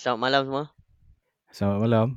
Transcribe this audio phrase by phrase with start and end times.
[0.00, 0.64] Selamat malam semua.
[1.52, 2.08] Selamat malam.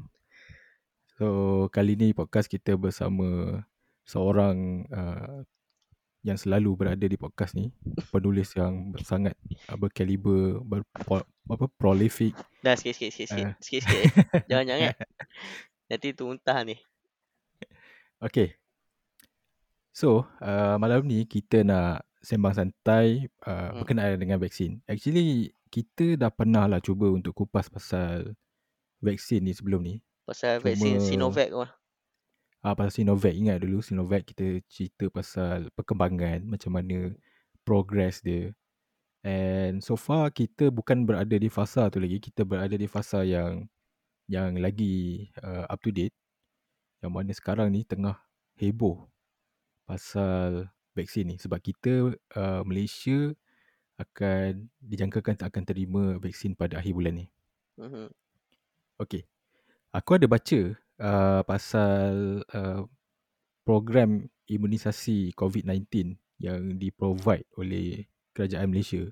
[1.19, 1.25] So,
[1.67, 3.59] kali ni podcast kita bersama
[4.07, 5.43] seorang uh,
[6.23, 7.75] yang selalu berada di podcast ni.
[8.07, 9.35] Penulis yang sangat
[9.67, 12.31] uh, berkaliber, ber, apa, prolific.
[12.63, 13.45] Dah sikit sikit sikit sikit.
[13.51, 13.53] Ah.
[13.59, 13.99] Sikit sikit.
[13.99, 14.11] eh.
[14.49, 14.93] Jangan jangan.
[15.91, 16.79] Nanti tu muntah ni.
[18.23, 18.55] Okay.
[19.91, 23.83] So, uh, malam ni kita nak sembang santai uh, Hmm.
[23.83, 24.79] berkenaan dengan vaksin.
[24.87, 28.37] Actually, kita dah pernah lah cuba untuk kupas pasal
[29.01, 29.97] vaksin ni sebelum ni.
[30.29, 31.71] Pasal Cuma- vaksin Sinovac lah.
[32.61, 37.09] Ah pasal Sinovac ingat dulu Sinovac kita cerita pasal perkembangan macam mana
[37.65, 38.53] progress dia.
[39.25, 43.65] And so far kita bukan berada di fasa tu lagi, kita berada di fasa yang
[44.29, 46.13] yang lagi uh, up to date.
[47.01, 48.15] Yang mana sekarang ni tengah
[48.61, 49.09] heboh
[49.83, 53.33] pasal vaksin ni sebab kita uh, Malaysia
[54.03, 57.25] akan dijangkakan tak akan terima vaksin pada akhir bulan ni.
[57.79, 58.11] Mhm.
[58.99, 59.25] Okay.
[59.93, 60.59] Aku ada baca
[61.01, 62.81] uh, pasal uh,
[63.63, 69.05] program imunisasi COVID-19 yang di-provide oleh kerajaan Malaysia.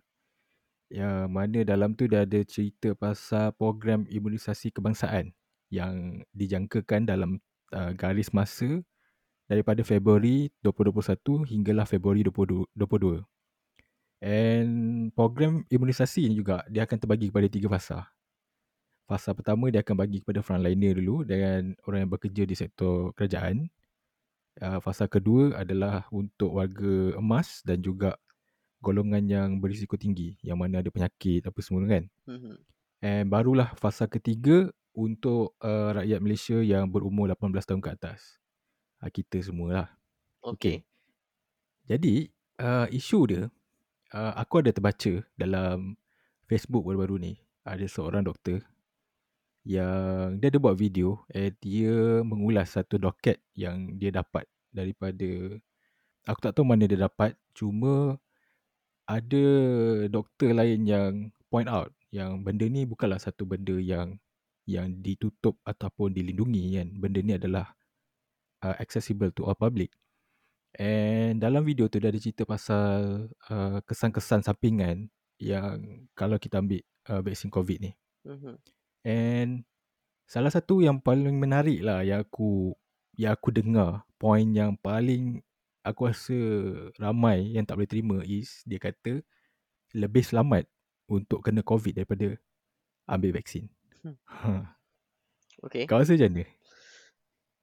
[0.91, 5.31] Yang mana dalam tu dia ada cerita pasal program imunisasi kebangsaan
[5.71, 7.39] yang dijangkakan dalam
[7.71, 8.83] uh, garis masa
[9.47, 13.23] daripada Februari 2021 hinggalah Februari 2022.
[14.21, 18.05] And program imunisasi ni juga dia akan terbagi kepada tiga fasa.
[19.09, 23.65] Fasa pertama dia akan bagi kepada frontliner dulu dengan orang yang bekerja di sektor kerajaan.
[24.61, 28.13] Uh, fasa kedua adalah untuk warga emas dan juga
[28.77, 32.05] golongan yang berisiko tinggi yang mana ada penyakit apa semua kan.
[32.29, 32.55] Mhm.
[33.01, 38.37] And barulah fasa ketiga untuk uh, rakyat Malaysia yang berumur 18 tahun ke atas.
[39.01, 39.89] Uh, kita semualah.
[40.45, 40.85] Okay.
[41.89, 42.29] Jadi
[42.61, 43.43] uh, isu dia
[44.15, 45.95] uh, aku ada terbaca dalam
[46.47, 47.33] Facebook baru-baru ni.
[47.63, 48.65] Ada seorang doktor
[49.61, 55.29] yang dia ada buat video and dia mengulas satu doket yang dia dapat daripada
[56.25, 58.17] aku tak tahu mana dia dapat cuma
[59.05, 59.45] ada
[60.09, 61.11] doktor lain yang
[61.53, 64.17] point out yang benda ni bukanlah satu benda yang
[64.65, 66.87] yang ditutup ataupun dilindungi kan.
[66.97, 67.77] Benda ni adalah
[68.65, 69.93] uh, accessible to all public
[70.79, 75.11] and dalam video tu dia ada cerita pasal uh, kesan-kesan sampingan
[75.41, 77.91] yang kalau kita ambil uh, vaksin covid ni
[78.25, 78.55] Mhm.
[79.01, 79.51] And
[80.29, 82.77] salah satu yang paling menarik lah yang aku
[83.17, 85.41] yang aku dengar point yang paling
[85.81, 86.37] aku rasa
[87.01, 89.25] ramai yang tak boleh terima is dia kata
[89.97, 90.69] lebih selamat
[91.09, 92.37] untuk kena COVID daripada
[93.09, 93.67] ambil vaksin.
[94.05, 94.15] Hmm.
[94.29, 94.49] Ha.
[95.67, 95.83] Okay.
[95.89, 96.45] Kau rasa macam mana?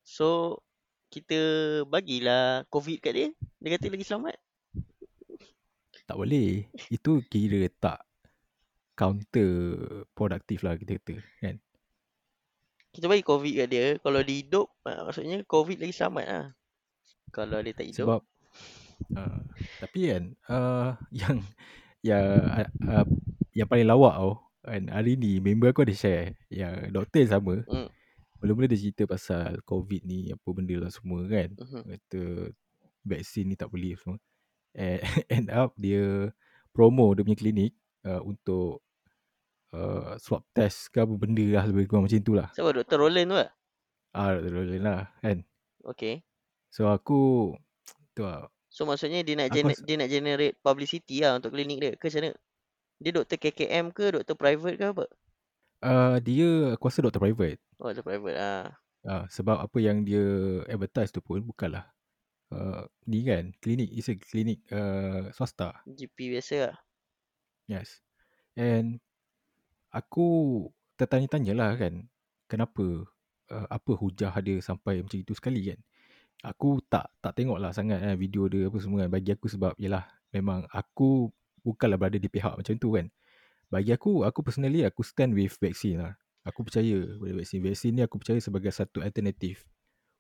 [0.05, 0.61] So
[1.09, 1.41] kita
[1.89, 3.29] bagilah COVID kat dia.
[3.61, 4.37] Dia kata lagi selamat.
[6.09, 6.69] Tak boleh.
[6.89, 8.05] Itu kira tak
[8.97, 9.53] counter
[10.13, 11.57] produktif lah kita kata kan.
[12.93, 13.87] Kita bagi COVID kat dia.
[14.01, 16.47] Kalau dia hidup, ah, maksudnya COVID lagi selamat lah.
[17.33, 17.99] Kalau dia tak hidup.
[18.05, 18.21] Sebab
[19.15, 19.39] uh,
[19.81, 20.91] tapi kan uh,
[21.21, 21.39] yang
[22.03, 22.25] yang
[22.87, 23.07] uh,
[23.55, 24.33] yang paling lawak tau
[24.63, 27.89] kan hari ni member aku ada share yang doktor sama Hmm.
[28.39, 31.83] Mula-mula dia cerita pasal covid ni apa benda lah semua kan Mhm.
[31.89, 32.23] kata
[33.03, 34.19] vaksin ni tak boleh semua
[34.75, 35.01] and
[35.35, 36.31] end up dia
[36.71, 37.73] promo dia punya klinik
[38.05, 38.85] uh, untuk
[39.73, 42.71] uh, swab test ke apa benda lah lebih kurang macam tu lah Siapa?
[42.73, 42.99] Dr.
[42.99, 43.51] Roland tu lah?
[44.13, 45.43] ah boleh lah kan
[45.85, 46.21] Okay.
[46.69, 47.55] so aku
[48.15, 51.93] tu lah So maksudnya dia nak gener- dia nak generate publicity lah untuk klinik dia.
[51.97, 52.31] Ke macam mana?
[53.01, 55.05] Dia doktor KKM ke doktor private ke apa?
[55.83, 58.39] uh, dia aku rasa doktor private Oh doktor private.
[59.07, 60.21] Ah, sebab apa yang dia
[60.67, 61.87] advertise tu pun bukanlah
[62.51, 65.79] uh, ni kan klinik is a klinik uh, swasta.
[65.87, 66.77] GP biasa lah.
[67.71, 68.03] yes.
[68.59, 68.99] And
[69.95, 70.67] aku
[70.99, 72.11] tertanya-tanya lah kan
[72.51, 73.07] kenapa
[73.55, 75.79] uh, apa hujah dia sampai macam itu sekali kan?
[76.43, 79.11] Aku tak tak tengok lah sangat eh, video dia apa semua kan.
[79.15, 80.03] Bagi aku sebab yalah
[80.35, 81.31] memang aku
[81.63, 83.07] bukanlah berada di pihak macam tu kan.
[83.71, 88.03] Bagi aku aku personally aku stand with vaksin lah aku percaya pada vaksin vaksin ni
[88.03, 89.67] aku percaya sebagai satu alternatif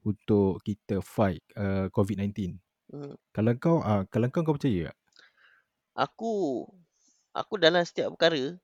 [0.03, 3.20] untuk kita fight uh, COVID-19 Hmm.
[3.37, 4.97] kalau kau uh, kalau kau kau percaya tak?
[6.09, 6.65] Aku
[7.37, 8.56] aku dalam setiap perkara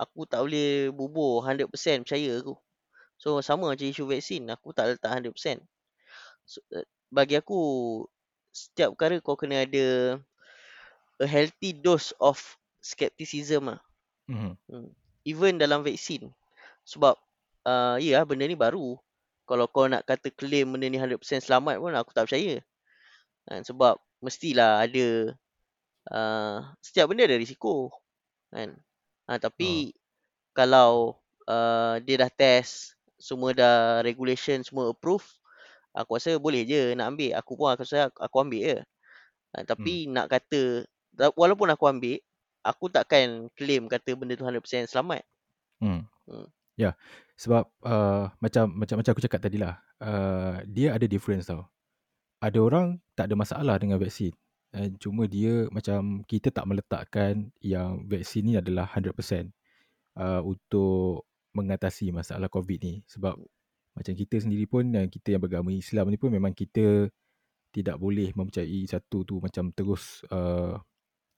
[0.00, 1.68] aku tak boleh bubur 100%
[2.08, 2.56] percaya aku.
[3.20, 5.60] So sama macam isu vaksin aku tak letak 100%.
[6.48, 7.60] So, eh, bagi aku
[8.48, 10.16] setiap perkara kau kena ada
[11.20, 12.40] a healthy dose of
[12.80, 13.80] skepticism lah.
[14.32, 14.88] Mm-hmm.
[15.28, 16.32] Even dalam vaksin.
[16.86, 17.18] Sebab
[17.66, 18.94] uh, ya benda ni baru.
[19.46, 22.62] Kalau kau nak kata claim benda ni 100% selamat pun aku tak percaya.
[23.46, 23.62] Kan?
[23.66, 25.34] Sebab mestilah ada
[26.10, 27.90] uh, setiap benda ada risiko.
[28.54, 28.78] Kan?
[29.26, 29.94] Ha, tapi
[30.54, 31.18] kalau
[31.50, 35.26] uh, dia dah test, semua dah regulation semua approve,
[35.94, 37.34] aku rasa boleh je nak ambil.
[37.38, 38.78] Aku pun aku rasa aku ambil je.
[39.54, 40.10] Uh, tapi hmm.
[40.14, 40.86] nak kata
[41.34, 42.18] walaupun aku ambil,
[42.66, 45.22] aku takkan claim kata benda tu 100% selamat.
[45.78, 46.02] Hmm.
[46.26, 46.46] hmm.
[46.76, 46.92] Ya,
[47.40, 51.64] sebab uh, macam macam macam aku cakap tadi lah, uh, dia ada difference tau.
[52.44, 54.36] Ada orang tak ada masalah dengan vaksin.
[54.76, 59.48] Uh, cuma dia macam kita tak meletakkan yang vaksin ni adalah 100%
[60.20, 61.24] uh, untuk
[61.56, 63.00] mengatasi masalah COVID ni.
[63.08, 63.40] Sebab
[63.96, 67.08] macam kita sendiri pun, yang kita yang beragama Islam ni pun memang kita
[67.72, 70.76] tidak boleh mempercayai satu tu macam terus uh,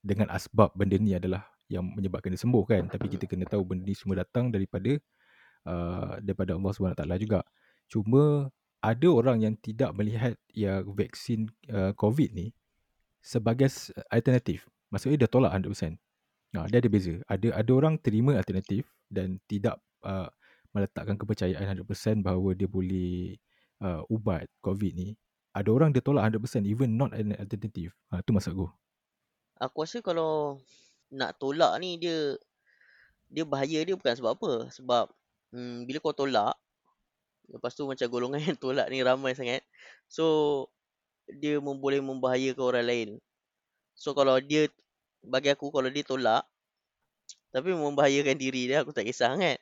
[0.02, 2.82] dengan asbab benda ni adalah yang menyebabkan dia sembuh kan.
[2.90, 4.98] Tapi kita kena tahu benda ni semua datang daripada
[5.68, 7.44] Uh, daripada Allah SWT juga.
[7.92, 8.48] Cuma
[8.80, 12.56] ada orang yang tidak melihat yang vaksin uh, COVID ni
[13.20, 13.68] sebagai
[14.08, 14.64] alternatif.
[14.88, 16.00] Maksudnya dia tolak 100%.
[16.56, 17.20] Nah, dia ada beza.
[17.28, 19.76] Ada ada orang terima alternatif dan tidak
[20.08, 20.32] uh,
[20.72, 23.36] meletakkan kepercayaan 100% bahawa dia boleh
[23.84, 25.20] uh, ubat COVID ni.
[25.52, 27.92] Ada orang dia tolak 100% even not an alternative.
[28.08, 28.68] Ha, tu maksud aku.
[29.58, 30.62] Aku rasa kalau
[31.12, 32.38] nak tolak ni dia
[33.28, 34.52] dia bahaya dia bukan sebab apa?
[34.72, 35.04] Sebab
[35.52, 36.56] hmm, bila kau tolak
[37.48, 39.64] lepas tu macam golongan yang tolak ni ramai sangat.
[40.08, 40.68] So
[41.28, 43.08] dia boleh membahayakan orang lain.
[43.96, 44.68] So kalau dia
[45.24, 46.44] bagi aku kalau dia tolak
[47.48, 49.58] tapi membahayakan diri dia aku tak kisah sangat.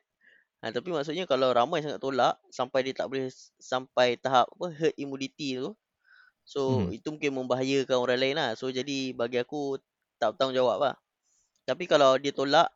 [0.64, 3.28] Ha, tapi maksudnya kalau ramai sangat tolak sampai dia tak boleh
[3.60, 5.76] sampai tahap apa herd immunity tu
[6.48, 6.96] so hmm.
[6.96, 8.50] itu mungkin membahayakan orang lain lah.
[8.58, 9.78] So jadi bagi aku
[10.18, 10.96] tak bertanggungjawab lah.
[11.66, 12.70] Tapi kalau dia tolak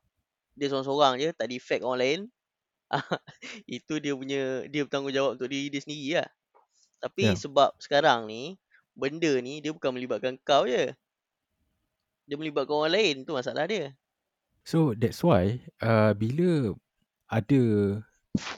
[0.58, 2.20] dia seorang-seorang je tak ada effect orang lain
[3.78, 6.28] itu dia punya dia bertanggungjawab untuk diri dia sendiri lah.
[7.00, 7.38] Tapi yeah.
[7.38, 8.60] sebab sekarang ni
[8.92, 10.92] benda ni dia bukan melibatkan kau je.
[12.28, 13.94] Dia melibatkan orang lain tu masalah dia.
[14.66, 16.76] So that's why uh, bila
[17.30, 17.62] ada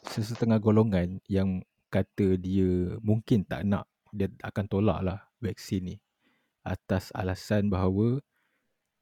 [0.09, 1.63] sesetengah golongan yang
[1.93, 5.97] kata dia mungkin tak nak dia akan tolak lah vaksin ni
[6.63, 8.21] atas alasan bahawa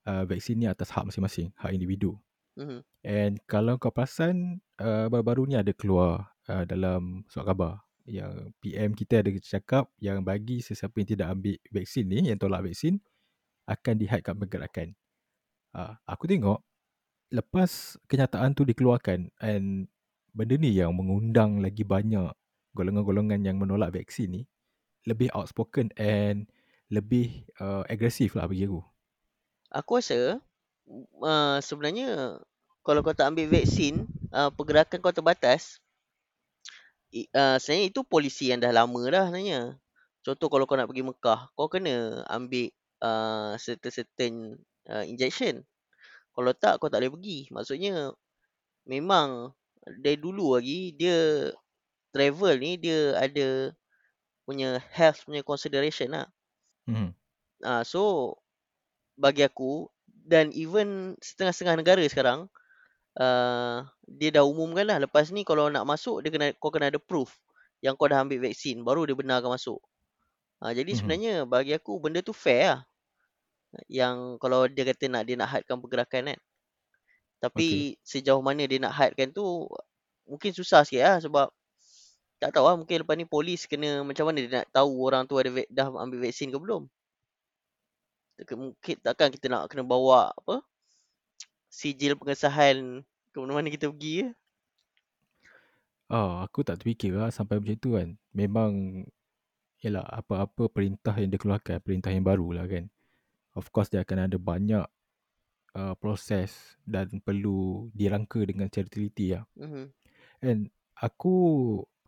[0.07, 2.17] uh, vaksin ni atas hak masing-masing, hak individu.
[2.57, 2.81] Mm-hmm.
[3.01, 8.93] And kalau kau perasan uh, baru-baru ni ada keluar uh, dalam surat khabar yang PM
[8.93, 13.01] kita ada cakap yang bagi sesiapa yang tidak ambil vaksin ni, yang tolak vaksin
[13.65, 14.89] akan dihadkan pergerakan.
[15.73, 16.61] Uh, aku tengok
[17.31, 19.87] lepas kenyataan tu dikeluarkan and
[20.35, 22.35] benda ni yang mengundang lagi banyak
[22.75, 24.43] golongan-golongan yang menolak vaksin ni
[25.07, 26.51] lebih outspoken and
[26.91, 28.83] lebih uh, agresif lah bagi aku.
[29.71, 30.43] Aku rasa
[31.23, 32.43] uh, sebenarnya
[32.91, 34.03] kalau kau tak ambil vaksin,
[34.35, 35.79] uh, pergerakan kau terbatas.
[37.31, 39.79] Uh, sebenarnya itu polisi yang dah lama dah sebenarnya.
[40.27, 44.59] Contoh kalau kau nak pergi Mekah, kau kena ambil uh, certain-certain
[44.91, 45.63] uh, injection.
[46.35, 47.39] Kalau tak, kau tak boleh pergi.
[47.55, 48.11] Maksudnya,
[48.91, 49.55] memang
[49.87, 51.47] dari dulu lagi, dia
[52.11, 53.71] travel ni, dia ada
[54.43, 56.27] punya health punya consideration lah.
[56.91, 57.11] Mm-hmm.
[57.63, 58.35] Uh, so,
[59.15, 59.87] bagi aku,
[60.27, 62.51] dan even setengah-setengah negara sekarang
[63.21, 66.99] uh, dia dah umumkan lah lepas ni kalau nak masuk dia kena kau kena ada
[66.99, 67.37] proof
[67.85, 69.81] yang kau dah ambil vaksin baru dia benarkan masuk.
[70.61, 70.99] Uh, jadi mm-hmm.
[71.01, 72.81] sebenarnya bagi aku benda tu fair lah.
[73.87, 76.41] Yang kalau dia kata nak dia nak hadkan pergerakan kan.
[77.41, 78.05] Tapi okay.
[78.05, 79.65] sejauh mana dia nak hadkan tu
[80.29, 81.49] mungkin susah sikit lah sebab
[82.41, 85.37] tak tahu lah mungkin lepas ni polis kena macam mana dia nak tahu orang tu
[85.37, 86.89] ada dah ambil vaksin ke belum
[88.57, 90.65] mungkin takkan kita nak kena bawa apa
[91.69, 94.29] sijil pengesahan ke mana-mana kita pergi ya?
[96.11, 98.19] Oh, aku tak terfikir lah sampai macam tu kan.
[98.35, 99.03] Memang
[99.81, 102.91] ialah apa-apa perintah yang dikeluarkan, perintah yang baru lah kan.
[103.55, 104.87] Of course dia akan ada banyak
[105.79, 109.47] uh, proses dan perlu dirangka dengan secara teliti lah.
[109.55, 109.87] Mm-hmm.
[110.45, 110.61] And
[110.99, 111.35] aku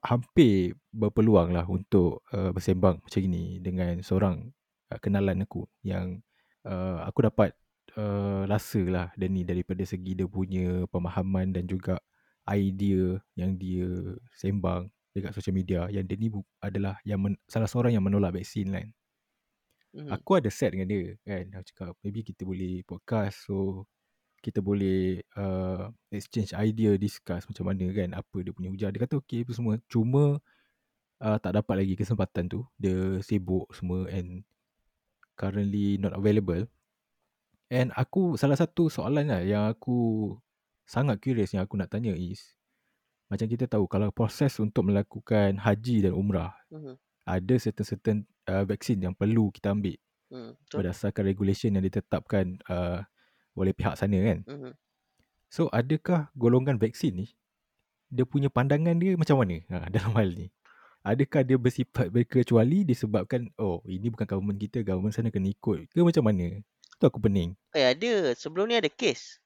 [0.03, 4.51] hampir berpeluang lah untuk uh, bersembang macam ni dengan seorang
[4.91, 6.19] uh, kenalan aku yang
[6.67, 7.55] uh, aku dapat
[7.97, 11.99] uh, rasa lah dia ni daripada segi dia punya pemahaman dan juga
[12.49, 13.89] idea yang dia
[14.35, 16.33] sembang dekat social media yang dia ni
[16.65, 18.89] adalah yang men, salah seorang yang menolak vaksin kan.
[19.93, 20.09] Mm.
[20.09, 21.45] Aku ada set dengan dia kan.
[21.53, 23.85] Aku cakap maybe kita boleh podcast so
[24.43, 28.91] kita boleh uh, exchange idea, discuss macam mana kan apa dia punya hujah.
[28.91, 29.75] Dia kata okey apa semua.
[29.87, 30.41] Cuma
[31.23, 32.65] uh, tak dapat lagi kesempatan tu.
[32.81, 34.43] Dia sibuk semua and
[35.39, 36.67] currently not available.
[37.73, 40.29] And aku salah satu soalan lah yang aku
[40.85, 42.53] sangat curious yang aku nak tanya is
[43.33, 47.01] macam kita tahu kalau proses untuk melakukan haji dan umrah uh-huh.
[47.25, 49.97] ada certain-certain uh, vaksin yang perlu kita ambil
[50.37, 53.01] uh berdasarkan regulation yang ditetapkan uh,
[53.57, 54.45] oleh pihak sana kan.
[54.45, 54.73] Uh-huh.
[55.49, 57.27] So adakah golongan vaksin ni
[58.13, 60.53] dia punya pandangan dia macam mana ha, dalam hal ni?
[61.01, 66.05] Adakah dia bersifat berkecuali disebabkan oh ini bukan government kita, government sana kena ikut ke
[66.05, 66.61] macam mana?
[67.03, 67.59] Tu aku pening.
[67.75, 68.31] Eh ada.
[68.39, 69.43] Sebelum ni ada kes.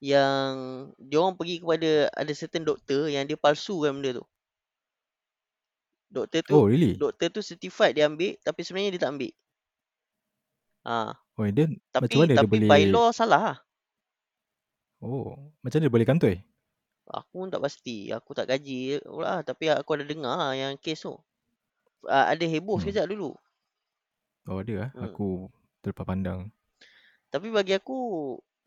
[0.00, 0.52] Yang
[0.96, 4.26] dia orang pergi kepada ada certain doktor yang dia palsukan benda tu.
[6.08, 6.96] Doktor tu Oh really?
[6.96, 9.32] doktor tu certified dia ambil tapi sebenarnya dia tak ambil.
[10.84, 13.56] Ha, Oh then macam tapi mana dia tapi boleh by law salah lah.
[15.04, 16.36] Oh, macam mana dia boleh kantoi?
[17.04, 18.08] Aku pun tak pasti.
[18.16, 21.12] Aku tak gaji pula tapi aku ada dengar lah yang kes tu.
[22.04, 22.84] Uh, ada heboh Hmm.
[22.84, 23.36] sekejap dulu.
[24.48, 24.90] Oh ada ah.
[24.96, 25.04] Hmm.
[25.10, 25.48] Aku
[25.84, 26.48] terlepas pandang.
[27.34, 27.98] Tapi bagi aku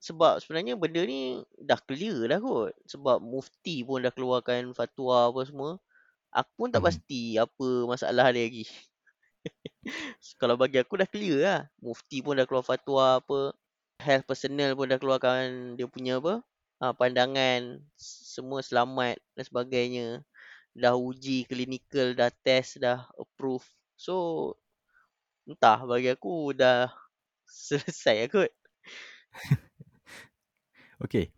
[0.07, 1.21] sebab sebenarnya benda ni
[1.69, 2.74] dah clear dah kot.
[2.93, 5.71] Sebab mufti pun dah keluarkan fatwa apa semua.
[6.39, 6.88] Aku pun tak Mhm.
[6.88, 8.65] pasti apa masalah dia lagi.
[10.41, 11.62] Kalau bagi aku dah clear lah.
[11.81, 13.39] Mufti pun dah keluar fatwa apa.
[14.01, 16.43] Health personnel pun dah keluarkan dia punya apa.
[16.81, 17.81] Ha, pandangan.
[17.97, 20.07] Semua selamat dan sebagainya.
[20.77, 23.65] Dah uji klinikal, dah test, dah approve.
[23.97, 24.15] So,
[25.50, 26.91] entah bagi aku dah
[27.69, 28.51] selesai lah kot.
[30.98, 31.29] Okay.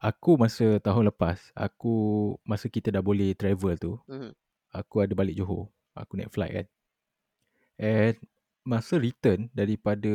[0.00, 1.94] Aku masa tahun lepas, aku
[2.44, 4.36] masa kita dah boleh travel tu, Mhm.
[4.72, 5.72] aku ada balik Johor.
[5.96, 6.66] Aku naik flight kan.
[7.80, 8.16] And
[8.68, 10.12] masa return daripada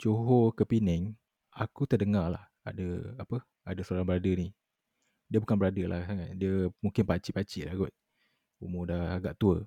[0.00, 1.12] Johor ke Penang,
[1.52, 3.44] aku terdengar lah ada apa?
[3.68, 4.50] Ada seorang brother ni.
[5.28, 6.32] Dia bukan brother lah sangat.
[6.40, 7.92] Dia mungkin pakcik-pakcik lah kot.
[8.64, 9.60] Umur dah agak tua.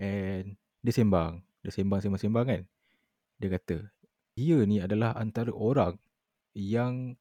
[0.00, 1.42] And dia sembang.
[1.60, 2.62] Dia sembang-sembang-sembang kan.
[3.38, 3.76] Dia kata,
[4.38, 5.98] dia ni adalah antara orang
[6.54, 7.18] yang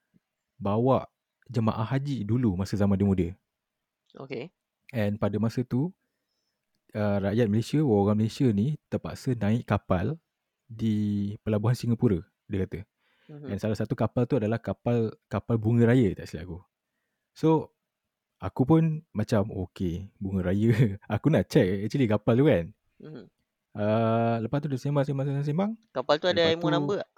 [0.61, 1.09] bawa
[1.49, 3.27] jemaah haji dulu masa zaman dia muda.
[4.13, 4.53] Okay.
[4.93, 5.89] And pada masa tu,
[6.93, 10.21] uh, rakyat Malaysia, orang Malaysia ni terpaksa naik kapal
[10.69, 12.85] di pelabuhan Singapura, dia kata.
[13.27, 13.47] Mhm.
[13.51, 16.59] And salah satu kapal tu adalah kapal kapal bunga raya tak silap aku.
[17.35, 17.75] So,
[18.39, 20.71] aku pun macam, okay, bunga raya.
[21.13, 22.71] aku nak check actually kapal tu kan.
[23.01, 23.25] Mhm.
[23.77, 25.77] Uh, lepas tu dia sembang-sembang-sembang.
[25.93, 27.09] Kapal tu ada Lepas IMO tu- number tak?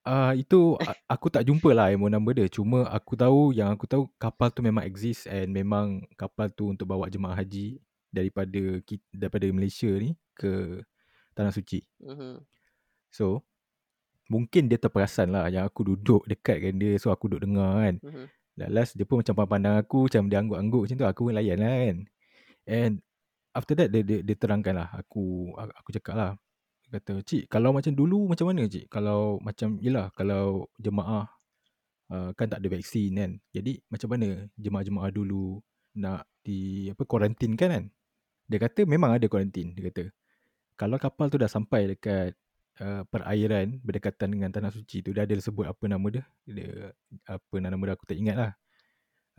[0.00, 2.48] Uh, itu aku tak jumpa lah MO number dia.
[2.48, 6.88] Cuma aku tahu yang aku tahu kapal tu memang exist and memang kapal tu untuk
[6.88, 8.80] bawa jemaah haji daripada
[9.12, 10.80] daripada Malaysia ni ke
[11.36, 11.84] Tanah Suci.
[12.00, 12.42] Mhm.
[13.12, 13.44] So
[14.32, 17.94] mungkin dia terperasan lah yang aku duduk dekat dengan dia so aku duduk dengar kan.
[18.00, 18.24] Mhm.
[18.56, 21.60] Last last dia pun macam pandang aku macam dia angguk-angguk macam tu aku pun layan
[21.60, 21.96] lah kan.
[22.64, 22.92] And
[23.54, 26.32] after that dia, dia, dia terangkan lah aku aku cakap lah.
[26.90, 28.90] Kata cik kalau macam dulu macam mana cik?
[28.90, 31.30] Kalau macam yelah kalau jemaah
[32.10, 33.30] uh, kan tak ada vaksin kan?
[33.54, 35.62] Jadi macam mana jemaah-jemaah dulu
[35.94, 37.84] nak di apa kuarantin kan kan?
[38.50, 40.10] Dia kata memang ada kuarantin dia kata.
[40.74, 42.34] Kalau kapal tu dah sampai dekat
[42.82, 46.26] uh, perairan berdekatan dengan tanah suci tu dia ada sebut apa nama dia?
[46.42, 46.90] Dia
[47.30, 48.52] apa nama dia aku tak ingat lah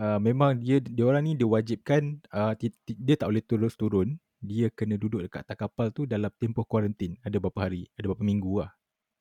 [0.01, 4.17] uh, memang dia dia orang ni diwajibkan uh, ti- ti- dia tak boleh terus turun
[4.41, 7.13] dia kena duduk dekat atas kapal tu dalam tempoh kuarantin.
[7.21, 8.73] Ada berapa hari ada berapa minggu lah.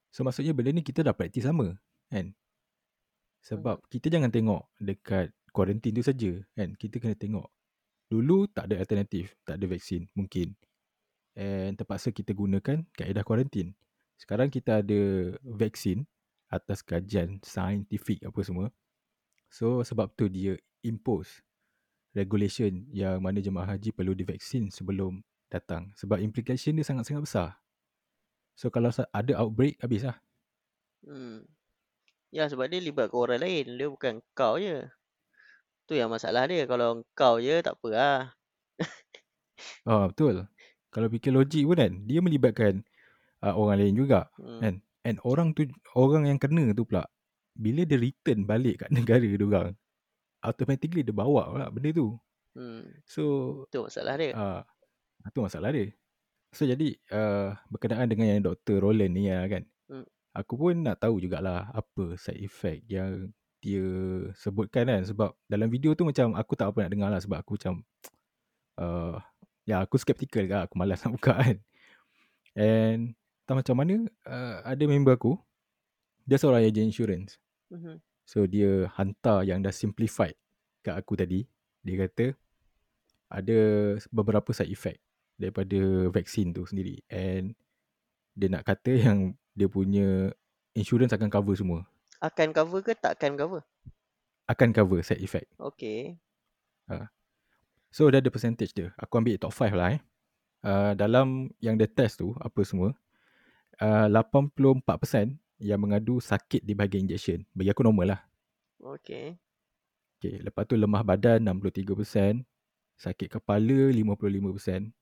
[0.09, 1.77] So maksudnya benda ni kita dah praktis sama
[2.09, 2.33] kan?
[3.45, 6.73] Sebab kita jangan tengok dekat kuarantin tu saja kan?
[6.73, 7.47] Kita kena tengok.
[8.11, 10.57] Dulu tak ada alternatif tak ada vaksin mungkin.
[11.37, 13.77] And terpaksa kita gunakan kaedah kuarantin.
[14.17, 15.01] Sekarang kita ada
[15.45, 16.09] vaksin
[16.51, 18.67] atas kajian saintifik apa semua.
[19.53, 21.43] So sebab tu dia impose
[22.15, 27.49] regulation yang mana jemaah haji perlu divaksin sebelum datang sebab implication dia sangat-sangat besar
[28.55, 30.19] so kalau ada outbreak habis lah
[31.01, 31.49] Hmm.
[32.31, 33.81] Ya sebab dia libatkan orang lain.
[33.81, 34.87] Dia bukan kau je.
[35.89, 36.69] Tu yang masalah dia.
[36.69, 38.21] Kalau kau je tak apa lah.
[39.89, 40.49] Ah betul.
[40.91, 42.83] Kalau fikir logik pun kan, dia melibatkan
[43.45, 44.61] uh, orang lain juga Hmm.
[44.61, 44.75] kan.
[45.05, 47.09] And orang tu orang yang kena tu pula
[47.57, 49.77] bila dia return balik kat negara dia orang,
[50.43, 52.17] automatically dia bawa pula benda tu.
[52.57, 52.83] Hmm.
[53.07, 53.23] So
[53.71, 54.31] Tu masalah dia.
[54.35, 54.61] ah
[55.25, 55.93] uh, tu masalah dia.
[56.51, 58.83] So jadi uh, berkenaan dengan yang Dr.
[58.83, 59.63] Roland ni ya kan.
[59.87, 60.07] Hmm.
[60.35, 63.31] Aku pun nak tahu jugalah apa side effect yang
[63.61, 63.85] dia
[64.41, 67.61] sebutkan kan sebab dalam video tu macam aku tak apa nak dengar lah sebab aku
[67.61, 67.85] macam
[68.81, 69.21] uh,
[69.69, 71.57] ya aku skeptical kan aku malas nak buka kan
[72.57, 73.13] and
[73.45, 75.37] tak macam mana uh, ada member aku
[76.25, 77.37] dia seorang agent insurance
[77.69, 78.03] Mhm.
[78.31, 80.39] So dia hantar yang dah simplified
[80.87, 81.43] kat aku tadi
[81.83, 82.39] dia kata
[83.27, 83.59] ada
[84.15, 85.03] beberapa side effect
[85.35, 87.59] daripada vaksin tu sendiri and
[88.39, 90.31] dia nak kata yang dia punya
[90.79, 91.83] insurance akan cover semua
[92.23, 93.63] Akan cover ke tak akan cover?
[94.47, 96.15] akan cover side effect Okay.
[97.91, 98.95] So dia ada percentage dia.
[98.99, 100.01] Aku ambil top 5 lah eh.
[100.61, 102.93] Uh, dalam yang dia test tu apa semua
[103.81, 104.85] uh, 84%
[105.61, 107.45] yang mengadu sakit di bahagian injection.
[107.53, 108.21] Bagi aku normal lah.
[108.81, 109.37] Okay.
[110.21, 112.45] Okay, lepas tu lemah badan 63%,
[113.01, 114.93] sakit kepala 55%,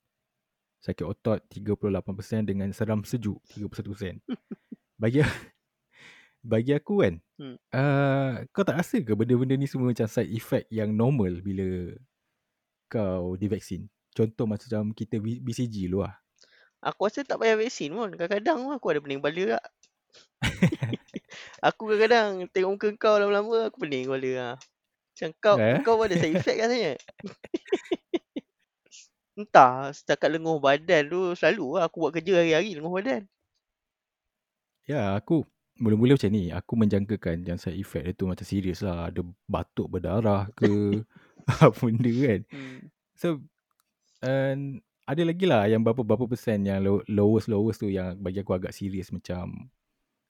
[0.78, 4.22] sakit otot 38% dengan seram sejuk 31%.
[5.02, 5.22] Bagi
[6.42, 7.54] bagi aku kan, Hmm.
[7.70, 11.94] uh, kau tak rasa ke benda-benda ni semua macam side effect yang normal bila
[12.90, 13.86] kau divaksin?
[14.10, 16.18] Contoh macam kita BCG lu lah.
[16.82, 18.10] Aku rasa tak payah vaksin pun.
[18.14, 19.64] Kadang-kadang aku ada pening kepala tak.
[21.68, 24.54] aku kadang-kadang tengok muka kau lama-lama aku pening kepala lah.
[25.18, 25.82] Macam kau, Eh?
[25.82, 26.94] kau ada side effect katanya.
[29.38, 33.22] Entah, setakat lenguh badan tu selalu lah aku buat kerja hari-hari lenguh badan.
[34.86, 35.46] Ya, aku
[35.78, 36.50] mula-mula macam ni.
[36.50, 39.10] Aku menjangkakan yang side effect dia tu macam serius lah.
[39.10, 41.02] Ada batuk berdarah ke
[41.66, 42.40] apa benda kan.
[42.50, 42.90] Hmm.
[43.14, 43.42] So,
[44.22, 48.76] and ada lagi lah yang berapa-berapa persen yang low, lowest-lowest tu yang bagi aku agak
[48.76, 49.72] serius macam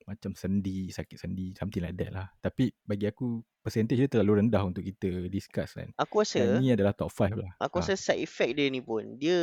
[0.08, 2.26] macam sendi, sakit sendi, something like that lah.
[2.40, 5.92] Tapi bagi aku, percentage dia terlalu rendah untuk kita discuss kan.
[6.00, 7.52] Aku rasa, Dan ni adalah top 5 lah.
[7.60, 7.82] aku Ha.
[7.84, 9.36] rasa side effect dia ni pun, dia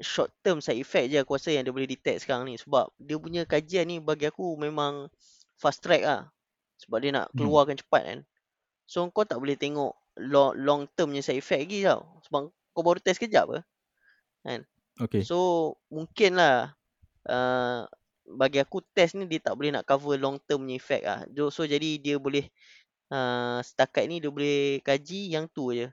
[0.00, 2.54] short term side effect je aku rasa yang dia boleh detect sekarang ni.
[2.56, 5.10] Sebab dia punya kajian ni bagi aku memang
[5.58, 6.30] fast track lah.
[6.80, 7.44] Sebab dia nak Hmm.
[7.44, 8.20] keluarkan cepat kan.
[8.86, 9.92] So kau tak boleh tengok
[10.22, 12.06] long, long term punya side effect lagi tau.
[12.24, 13.60] Sebab kau baru test kejap apa.
[15.00, 15.24] Okay.
[15.24, 16.76] So mungkin lah
[17.28, 17.84] uh,
[18.36, 21.20] bagi aku test ni dia tak boleh nak cover long term punya effect lah.
[21.34, 22.46] So, so jadi dia boleh
[23.10, 25.90] uh, setakat ni dia boleh kaji yang tu je.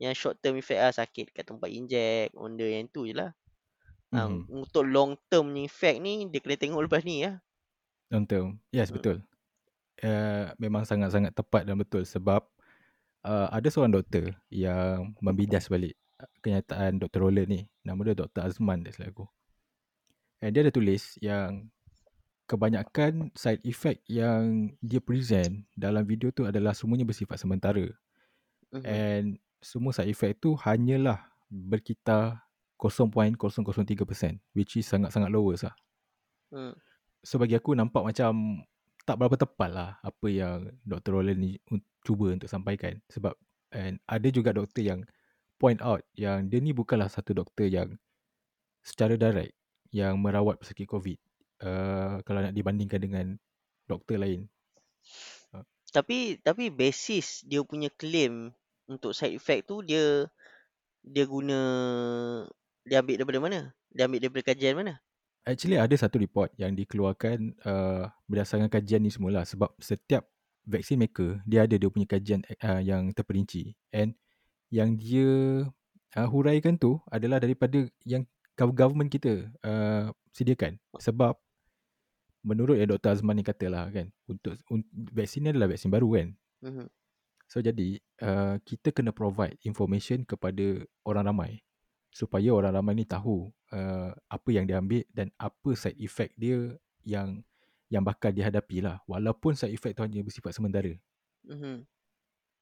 [0.00, 3.30] Yang short term effect lah sakit kat tempat inject, benda yang tu je lah.
[4.10, 4.64] Uh, Mhm.
[4.64, 7.38] Untuk long term punya effect ni dia kena tengok lepas ni lah.
[8.10, 8.58] Long term.
[8.74, 8.96] Yes, Hmm.
[8.98, 9.16] betul.
[10.00, 12.40] Uh, memang sangat-sangat tepat dan betul sebab
[13.22, 15.92] uh, ada seorang doktor yang membidas balik
[16.40, 17.28] kenyataan Dr.
[17.28, 17.60] Roland ni.
[17.84, 18.40] Nama dia Dr.
[18.48, 19.26] Azman tak silap aku.
[20.40, 21.68] And dia ada tulis yang
[22.50, 27.86] kebanyakan side effect yang dia present dalam video tu adalah semuanya bersifat sementara.
[28.74, 28.82] Mhm.
[28.82, 29.26] And
[29.62, 32.42] semua side effect tu hanyalah berkitar
[32.74, 35.76] 0.003% which is sangat-sangat lowest lah.
[36.50, 36.74] Hmm.
[37.22, 38.64] So bagi aku nampak macam
[39.06, 41.20] tak berapa tepat lah apa yang Dr.
[41.20, 41.60] Roland ni
[42.02, 42.98] cuba untuk sampaikan.
[43.12, 43.36] Sebab
[43.70, 45.00] and ada juga doktor yang
[45.60, 47.94] point out yang dia ni bukanlah satu doktor yang
[48.80, 49.54] secara direct
[49.92, 51.29] yang merawat pesakit COVID.
[51.60, 53.26] Uh, kalau nak dibandingkan dengan
[53.84, 54.48] doktor lain.
[55.90, 58.54] Tapi tapi basis dia punya claim
[58.86, 60.30] untuk side effect tu dia
[61.02, 61.58] dia guna
[62.86, 63.60] dia ambil daripada mana?
[63.90, 64.94] Dia ambil daripada kajian mana?
[65.42, 70.30] Actually ada satu report yang dikeluarkan uh, berdasarkan kajian ni semula sebab setiap
[70.68, 74.14] vaksin maker dia ada dia punya kajian uh, yang terperinci and
[74.70, 75.64] yang dia
[76.14, 78.22] uh, huraikan tu adalah daripada yang
[78.54, 81.34] gov- government kita uh, sediakan sebab
[82.40, 83.16] menurut yang Dr.
[83.16, 84.80] Azman ni katalah kan untuk un,
[85.12, 86.28] vaksin ni adalah vaksin baru kan
[86.60, 86.86] Mhm.
[87.50, 91.52] So jadi uh, kita kena provide information kepada orang ramai
[92.14, 96.74] supaya orang ramai ni tahu uh, apa yang dia ambil dan apa side effect dia
[97.02, 97.42] yang
[97.90, 100.94] yang bakal dihadapi lah walaupun side effect tu hanya bersifat sementara.
[101.48, 101.82] Mhm.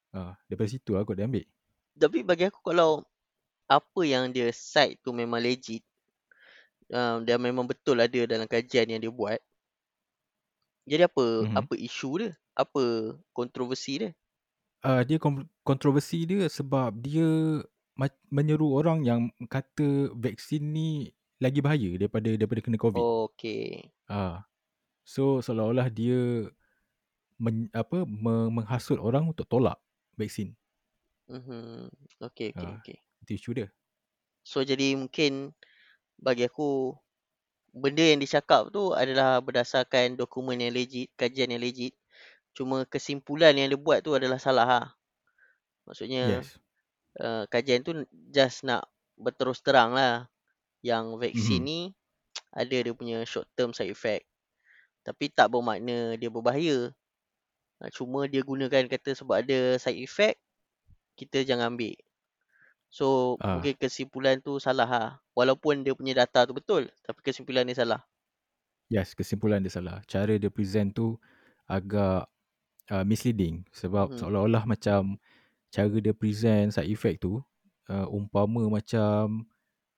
[0.09, 1.45] Uh, daripada situ lah kot dia ambil.
[1.93, 3.05] Tapi bagi aku kalau
[3.69, 5.85] apa yang dia cite tu memang legit
[6.89, 9.37] um, dia memang betul ada dalam kajian yang dia buat.
[10.91, 11.61] Jadi apa Mhm.
[11.61, 12.31] apa isu dia?
[12.57, 12.81] Apa
[13.37, 14.11] kontroversi dia?
[14.79, 15.19] Uh, dia
[15.67, 17.27] kontroversi dia sebab dia
[17.99, 19.21] ma- menyeru orang yang
[19.51, 21.11] kata vaksin ni
[21.43, 23.03] lagi bahaya daripada daripada kena COVID.
[23.03, 23.91] Okey.
[24.09, 24.45] Ah.
[25.07, 26.49] So seolah-olah dia
[27.43, 29.79] men, apa me, menghasut orang untuk tolak
[30.19, 30.55] vaksin.
[31.33, 31.89] Mhm.
[32.27, 32.79] Okey okey Ah.
[32.79, 32.97] okey.
[33.25, 33.67] Itu isu dia.
[34.43, 35.55] So jadi mungkin
[36.19, 36.95] bagi aku
[37.73, 41.93] benda yang dicakap tu adalah berdasarkan dokumen yang legit, kajian yang legit.
[42.57, 44.87] Cuma kesimpulan yang dia buat tu adalah salah lah.
[45.87, 46.57] Maksudnya Yes.
[47.21, 47.91] uh, kajian tu
[48.31, 48.87] just nak
[49.19, 50.27] berterus terang lah
[50.85, 51.67] yang vaksin Mhm.
[51.67, 51.79] ni
[52.55, 54.25] ada dia punya short term side effect.
[55.05, 56.93] Tapi tak bermakna dia berbahaya.
[57.95, 60.37] Cuma dia gunakan kata sebab ada side effect,
[61.19, 61.95] kita jangan ambil.
[62.89, 63.61] So Ah.
[63.61, 65.09] mungkin kesimpulan tu salah lah.
[65.37, 68.01] Walaupun dia punya data tu betul, tapi kesimpulan dia salah.
[68.89, 70.01] Yes, kesimpulan dia salah.
[70.09, 71.15] Cara dia present tu
[71.69, 72.25] agak
[72.89, 74.17] uh, misleading sebab Mhm.
[74.17, 75.21] seolah-olah macam
[75.69, 77.37] cara dia present side effect tu
[77.89, 79.45] uh, umpama macam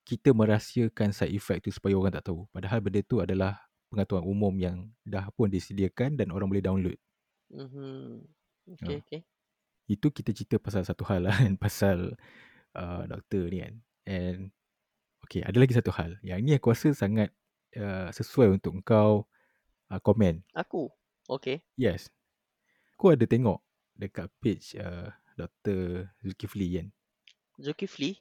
[0.04, 2.44] kita merahsiakan side effect tu supaya orang tak tahu.
[2.52, 4.78] Padahal benda tu adalah pengetahuan umum yang
[5.08, 7.00] dah pun disediakan dan orang boleh download.
[7.52, 8.28] Mhm.
[8.76, 9.02] Okey Ah.
[9.08, 9.22] okey.
[9.88, 12.20] Itu kita cerita pasal satu hal lah kan pasal
[12.76, 13.76] uh, doktor ni kan.
[14.08, 14.38] And
[15.26, 16.18] okay, ada lagi satu hal.
[16.26, 17.30] Yang ni aku rasa sangat
[17.78, 19.28] uh, sesuai untuk kau
[19.92, 20.44] uh, komen.
[20.56, 20.92] Aku.
[21.32, 21.64] Okey.
[21.80, 22.12] Yes.
[22.96, 23.64] Aku ada tengok
[23.96, 26.10] dekat page uh, Dr.
[26.22, 26.88] Zulkifli kan.
[27.62, 28.18] Zulkifli?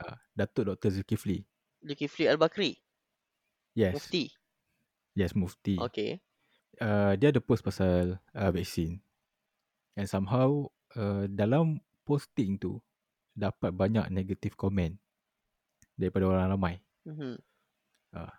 [0.00, 1.00] Uh, Datuk Dr.
[1.00, 1.44] Zulkifli.
[1.80, 2.76] Zulkifli Al-Bakri?
[3.76, 3.92] Yes.
[3.96, 4.32] Mufti?
[5.16, 5.76] Yes, Mufti.
[5.80, 6.20] Okay.
[6.76, 9.00] Uh, dia ada post pasal uh, vaksin.
[9.96, 12.80] And somehow uh, dalam posting tu
[13.36, 14.96] dapat banyak negative comment
[15.92, 16.74] daripada orang ramai.
[17.04, 17.34] Mm-hmm.
[18.16, 18.34] Uh,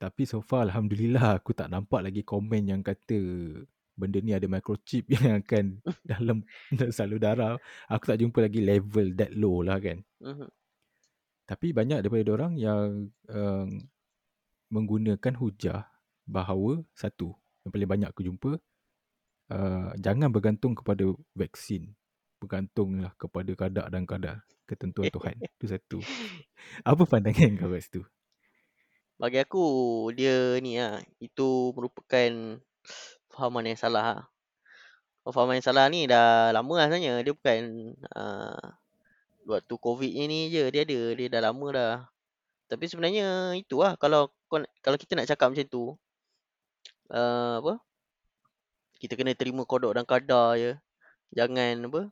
[0.00, 3.18] tapi so far Alhamdulillah aku tak nampak lagi komen yang kata
[3.98, 6.46] benda ni ada microchip yang akan dalam
[6.96, 7.58] salur darah.
[7.90, 10.00] Aku tak jumpa lagi level that low lah kan.
[10.22, 10.48] Mm-hmm.
[11.50, 13.68] Tapi banyak daripada orang yang um,
[14.70, 15.90] menggunakan hujah
[16.30, 17.34] bahawa satu
[17.66, 18.50] yang paling banyak aku jumpa
[19.50, 21.90] uh, jangan bergantung kepada vaksin
[22.40, 25.36] bergantunglah kepada kadar dan kadar ketentuan Tuhan.
[25.36, 25.98] Itu satu.
[26.86, 28.02] Apa pandangan kau kat situ?
[29.20, 29.64] Bagi aku
[30.16, 32.56] dia ni ah itu merupakan
[33.28, 34.22] fahaman yang salah ah
[35.28, 37.20] fahaman yang salah ni dah lama lah sebenarnya.
[37.20, 37.62] Dia bukan
[38.16, 38.66] uh,
[39.44, 40.72] waktu covid ni je.
[40.72, 41.94] Dia ada dia dah lama dah.
[42.70, 44.00] Tapi sebenarnya itu lah.
[44.00, 44.32] Kalau
[44.80, 45.82] kalau kita nak cakap macam tu
[47.12, 47.76] uh, apa?
[49.00, 50.72] Kita kena terima kodok dan kadar je.
[51.36, 52.10] Jangan apa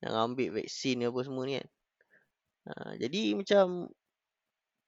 [0.00, 1.66] jangan ambil vaksin apa semua ni kan
[2.72, 3.64] uh, jadi macam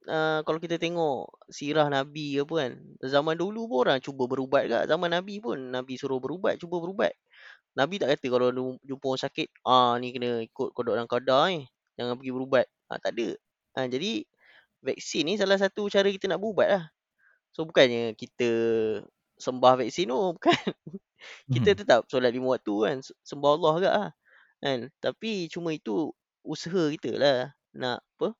[0.08, 2.72] uh, kalau kita tengok sirah nabi apa kan
[3.04, 7.12] zaman dulu pun orang cuba berubat kat zaman nabi pun nabi suruh berubat cuba berubat
[7.76, 8.48] nabi tak kata kalau
[8.84, 12.98] jumpa orang sakit ah ni kena ikut kodok dan kadar ni jangan pergi berubat ah
[13.00, 13.36] tak ada
[13.80, 14.24] uh, jadi
[14.82, 16.84] vaksin ni salah satu cara kita nak berubat lah
[17.52, 18.48] So bukannya kita
[19.36, 20.56] sembah vaksin tu bukan.
[21.52, 21.78] kita hmm.
[21.84, 22.96] tetap solat lima waktu kan.
[23.22, 24.10] Sembah Allah agak lah.
[24.62, 24.94] Kan?
[25.02, 26.14] Tapi cuma itu
[26.46, 27.38] usaha kita lah.
[27.74, 28.38] Nak apa?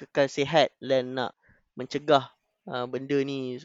[0.00, 1.36] Kekal sihat dan nak
[1.76, 2.32] mencegah
[2.68, 3.60] uh, benda ni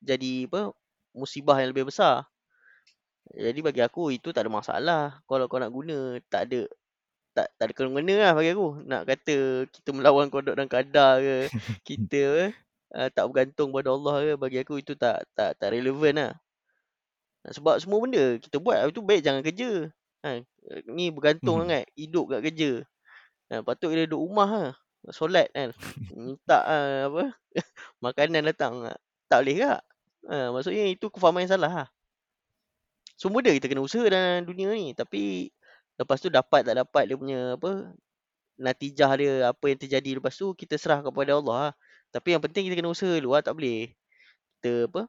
[0.00, 0.72] jadi apa?
[1.12, 2.26] Musibah yang lebih besar.
[3.32, 5.02] Jadi bagi aku itu tak ada masalah.
[5.28, 6.68] Kalau kau nak guna tak ada
[7.34, 8.84] tak tak ada kena-mena lah bagi aku.
[8.84, 9.36] Nak kata
[9.68, 11.36] kita melawan kodok dan kadar ke.
[11.88, 12.52] kita
[12.94, 16.32] uh, tak bergantung pada Allah ke bagi aku itu tak tak tak relevan lah.
[17.44, 19.92] Sebab semua benda kita buat itu baik jangan kerja.
[20.24, 20.40] Ha,
[20.88, 21.62] ni bergantung hmm.
[21.68, 22.70] sangat hidup kat kerja.
[23.52, 24.74] Ha, patut kita duduk rumah lah.
[25.12, 25.76] Solat kan.
[26.16, 27.22] Minta uh, apa
[28.04, 28.88] makanan datang.
[29.28, 29.80] Tak boleh tak?
[30.32, 31.88] Ha, maksudnya itu kefahaman yang salah lah.
[33.20, 34.96] Semua dia kita kena usaha dalam dunia ni.
[34.96, 35.52] Tapi
[36.00, 37.92] lepas tu dapat tak dapat dia punya apa
[38.56, 41.72] natijah dia apa yang terjadi lepas tu kita serah kepada Allah lah.
[42.08, 43.44] Tapi yang penting kita kena usaha dulu lah.
[43.44, 43.92] Tak boleh
[44.64, 45.04] kita apa.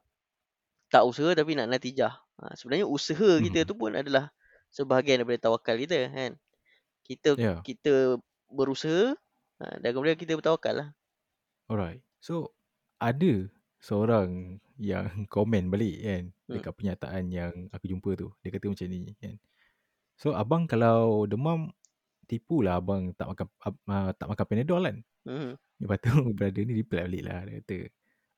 [0.92, 2.20] Tak usaha tapi nak natijah.
[2.44, 3.68] Ha, sebenarnya usaha kita hmm.
[3.72, 4.28] tu pun adalah
[4.76, 6.36] sebahagian daripada tawakal kita kan.
[7.08, 7.64] Kita yeah.
[7.64, 8.20] kita
[8.52, 9.16] berusaha
[9.64, 10.90] ha, dan kemudian kita bertawakal lah.
[11.72, 12.04] Alright.
[12.20, 12.52] So
[13.00, 13.48] ada
[13.80, 16.54] seorang yang komen balik kan hmm.
[16.60, 18.28] dekat pernyataan yang aku jumpa tu.
[18.44, 19.40] Dia kata macam ni kan.
[20.20, 21.72] So abang kalau demam
[22.28, 24.98] tipulah abang tak makan uh, tak makan Panadol kan.
[25.24, 25.52] Hmm.
[25.80, 27.40] Lepas tu brother ni reply balik lah.
[27.48, 27.78] Dia kata,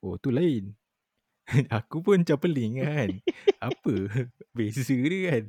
[0.06, 0.78] oh tu lain.
[1.80, 3.10] aku pun macam peling kan.
[3.64, 3.96] Apa?
[4.52, 5.46] Beza dia kan.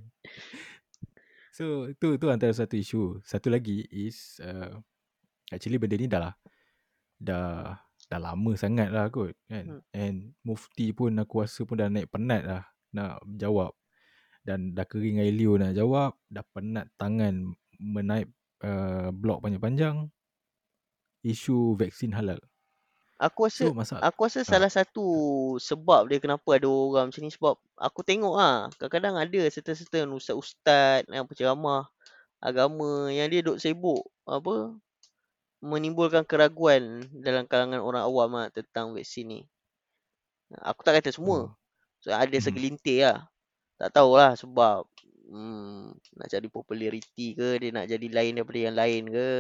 [1.58, 3.18] So tu tu antara satu isu.
[3.26, 4.78] Satu lagi is uh,
[5.50, 6.34] actually benda ni dah lah.
[7.18, 7.74] Dah
[8.06, 9.66] dah lama sangat lah kot kan.
[9.66, 9.82] Hmm.
[9.90, 12.62] And mufti pun aku rasa pun dah naik penat lah
[12.94, 13.74] nak jawab.
[14.46, 16.14] Dan dah kering air liu nak jawab.
[16.30, 17.50] Dah penat tangan
[17.82, 18.30] menaip
[18.62, 20.14] uh, blok panjang-panjang
[21.26, 22.38] isu vaksin halal.
[23.18, 24.46] Aku rasa so, aku rasa ha.
[24.46, 25.06] salah satu
[25.58, 31.02] sebab dia kenapa ada orang macam ni sebab aku tengok ah kadang-kadang ada serta-serta ustaz-ustaz
[31.10, 31.90] yang penceramah
[32.38, 34.70] agama yang dia duk sibuk apa
[35.58, 39.40] menimbulkan keraguan dalam kalangan orang awam ah tentang vaksin ni.
[40.62, 41.50] Aku tak kata semua.
[41.50, 41.54] Hmm.
[41.98, 42.44] So ada hmm.
[42.44, 43.18] segelintir lah.
[43.82, 44.86] Tak tahulah sebab
[45.26, 49.30] hmm, nak cari populariti ke dia nak jadi lain daripada yang lain ke.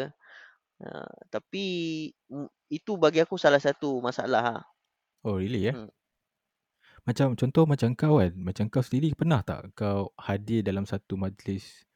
[0.78, 1.66] Ha, tapi
[2.68, 4.42] itu bagi aku salah satu masalah.
[4.44, 4.56] Ha.
[5.24, 5.74] Oh really ya?
[5.74, 5.90] Hmm.
[7.08, 11.88] Macam contoh macam kau kan, macam kau sendiri pernah tak kau hadir dalam satu majlis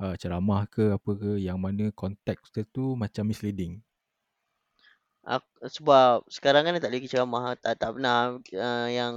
[0.00, 3.84] uh, ceramah ke apa ke yang mana konteks tu macam misleading?
[5.24, 9.14] Aku, sebab sekarang kan tak lagi ceramah tak, tak pernah uh, yang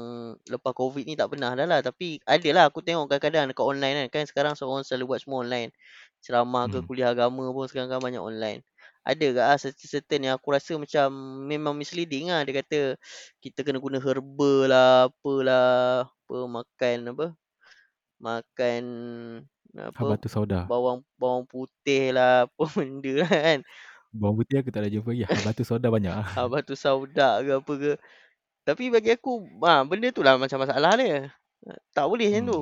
[0.48, 3.96] lepas covid ni tak pernah dah lah tapi ada lah aku tengok kadang-kadang dekat online
[4.08, 5.76] kan kan sekarang seorang selalu buat semua online
[6.24, 6.88] ceramah ke hmm.
[6.88, 8.64] kuliah agama pun sekarang kan banyak online
[9.08, 9.42] ada ke?
[9.42, 11.08] Ah certain yang aku rasa macam
[11.48, 13.00] memang misleading ah dia kata
[13.40, 17.28] kita kena guna herba lah apalah apa makan apa?
[18.20, 18.84] Makan
[19.80, 19.96] apa?
[19.96, 20.68] Habatu sauda.
[20.68, 23.60] Bawang bawang putih lah apa benda lah kan.
[24.12, 25.24] Bawang putih aku tak ada jumpa lagi.
[25.24, 27.92] Habatu sauda banyak ah habatu sauda ke apa ke.
[28.68, 31.32] Tapi bagi aku ah benda tu lah macam masalah dia.
[31.96, 32.52] Tak boleh macam hmm.
[32.52, 32.62] tu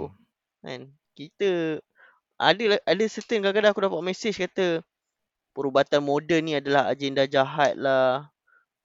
[0.61, 0.81] kan.
[1.17, 1.81] Kita
[2.35, 4.83] Ada ada certain kadang-kadang aku dapat message kata
[5.55, 8.27] perubatan moden ni adalah agenda jahat lah.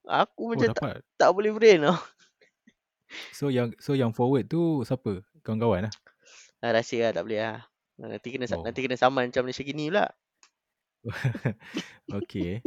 [0.06, 1.98] Aku Oh macam tak, tak boleh brain tau.
[3.34, 5.26] So yang so yang forward tu siapa?
[5.42, 5.94] Kawan-kawan lah.
[6.62, 7.66] Ah, rahsia lah tak boleh lah.
[7.98, 8.62] Nanti kena Oh.
[8.62, 10.06] nanti kena saman macam Malaysia gini pula.
[12.22, 12.62] Okay.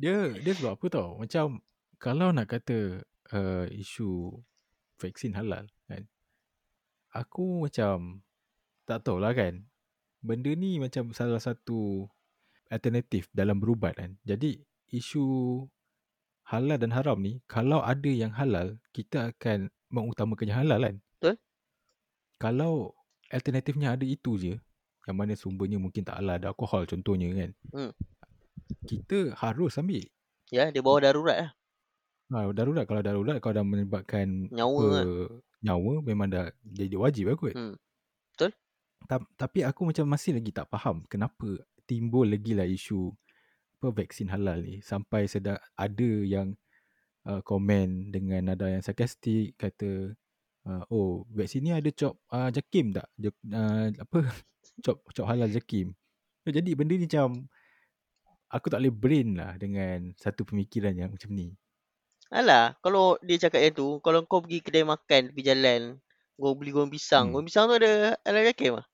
[0.00, 1.20] Dia dia sebab apa tau?
[1.20, 1.60] Macam
[2.00, 3.04] kalau nak kata
[3.36, 4.32] uh, isu
[4.96, 6.08] vaksin halal kan.
[7.12, 8.24] Aku macam
[8.88, 9.68] tak tahulah kan.
[10.24, 12.08] Benda ni macam salah satu
[12.70, 14.16] alternatif dalam berubat kan.
[14.24, 14.60] Jadi
[14.92, 15.24] isu
[16.48, 20.96] halal dan haram ni kalau ada yang halal kita akan mengutamakan yang halal kan.
[21.18, 21.34] Betul.
[22.36, 22.72] Kalau
[23.32, 24.54] alternatifnya ada itu je
[25.04, 27.50] yang mana sumbernya mungkin tak halal ada alkohol contohnya kan.
[27.72, 27.92] Hmm.
[28.84, 30.04] Kita harus ambil.
[30.52, 31.50] Ya, dia bawa darurat lah.
[32.32, 35.06] Ha, darurat kalau darurat kalau dah menyebabkan Nyawa apa, kan.
[35.60, 37.52] nyawa memang dah jadi wajib lah kot.
[37.52, 37.76] Hmm.
[38.32, 38.50] Betul.
[39.04, 43.12] Ta- tapi aku macam masih lagi tak faham kenapa timbul lagi lah isu
[43.80, 46.56] apa vaksin halal ni sampai sedar ada yang
[47.28, 50.14] uh, komen dengan nada yang sarkastik kata
[50.68, 54.18] uh, oh vaksin ni ada cop uh, jakim tak J- uh, apa
[54.84, 55.92] cop cop halal jakim
[56.44, 57.48] jadi benda ni macam
[58.54, 61.48] aku tak boleh brain lah dengan satu pemikiran yang macam ni
[62.38, 65.82] Alah, kalau dia cakap yang tu, kalau kau pergi kedai makan tepi jalan,
[66.40, 67.32] kau beli goreng pisang, Hmm.
[67.32, 67.92] goreng pisang tu ada
[68.28, 68.86] ada jakim ah.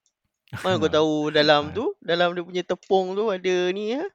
[0.58, 4.08] Mana kau tahu dalam tu, dalam dia punya tepung tu ada ni ah.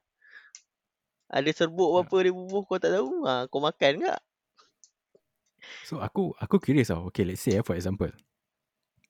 [1.26, 3.26] Ada serbuk apa dia bubuh kau tak tahu.
[3.26, 4.20] Ha, kau makan tak?
[5.82, 7.10] So aku aku curious tau.
[7.10, 8.12] Okay, let's say eh, for example.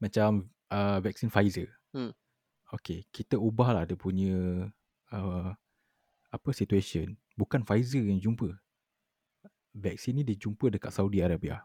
[0.01, 1.69] Macam uh, vaksin Pfizer.
[1.93, 2.15] Hmm.
[2.73, 4.69] Okay, kita ubahlah dia punya
[5.12, 5.53] uh,
[6.33, 7.19] apa situation.
[7.37, 8.57] Bukan Pfizer yang jumpa.
[9.77, 11.61] Vaksin ni dia jumpa dekat Saudi Arabia.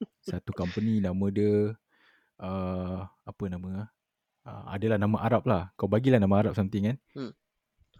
[0.24, 1.76] Satu company nama dia
[2.40, 3.92] uh, apa nama?
[4.46, 5.72] Uh, adalah nama Arab lah.
[5.76, 6.96] Kau bagilah nama Arab something kan.
[7.16, 7.32] Hmm.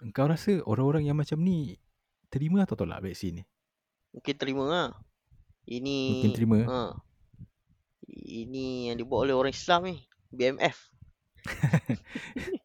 [0.00, 1.76] Engkau rasa orang-orang yang macam ni
[2.32, 3.44] terima atau tolak vaksin ni?
[4.16, 4.88] Mungkin terima lah.
[5.68, 6.58] Ini Mungkin terima.
[6.64, 6.78] Ha.
[8.10, 9.96] Ini yang dibuat oleh orang Islam ni.
[10.30, 10.76] BMF.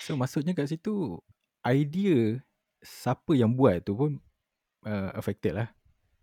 [0.00, 1.18] So maksudnya kat situ
[1.66, 2.38] idea
[2.82, 4.18] siapa yang buat tu pun
[4.86, 5.68] uh, affected lah.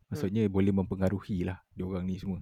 [0.08, 0.54] Maksudnya hmm.
[0.56, 2.42] boleh mempengaruhi lah diorang ni semua.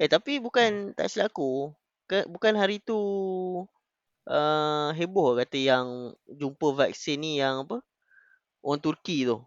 [0.00, 1.70] Eh tapi bukan tak silap aku.
[2.12, 3.00] Ke, bukan hari tu
[4.28, 7.80] uh, heboh kata yang jumpa vaksin ni yang apa?
[8.60, 9.40] Orang Turki tu.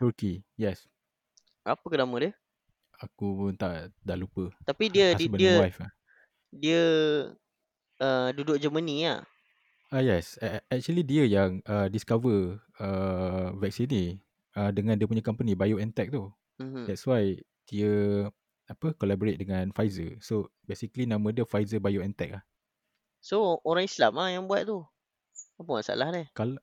[0.00, 0.88] Turkey, yes.
[1.68, 2.32] Apa ke nama dia?
[3.04, 4.48] Aku pun tak dah lupa.
[4.64, 5.90] Tapi dia dia Husband dia, wife lah.
[6.48, 6.82] dia
[8.00, 9.28] uh, duduk Germany lah.
[9.92, 14.04] Ah yes, A- actually dia yang uh, discover uh, vaksin ni
[14.56, 16.32] uh, dengan dia punya company BioNTech tu.
[16.56, 16.88] Mhm.
[16.88, 17.36] That's why
[17.68, 17.92] dia
[18.70, 20.18] apa collaborate dengan Pfizer.
[20.22, 22.44] So basically nama dia Pfizer BioNTech lah.
[23.22, 24.82] So orang Islam lah yang buat tu.
[25.58, 26.24] Apa masalah dia?
[26.34, 26.58] Kalau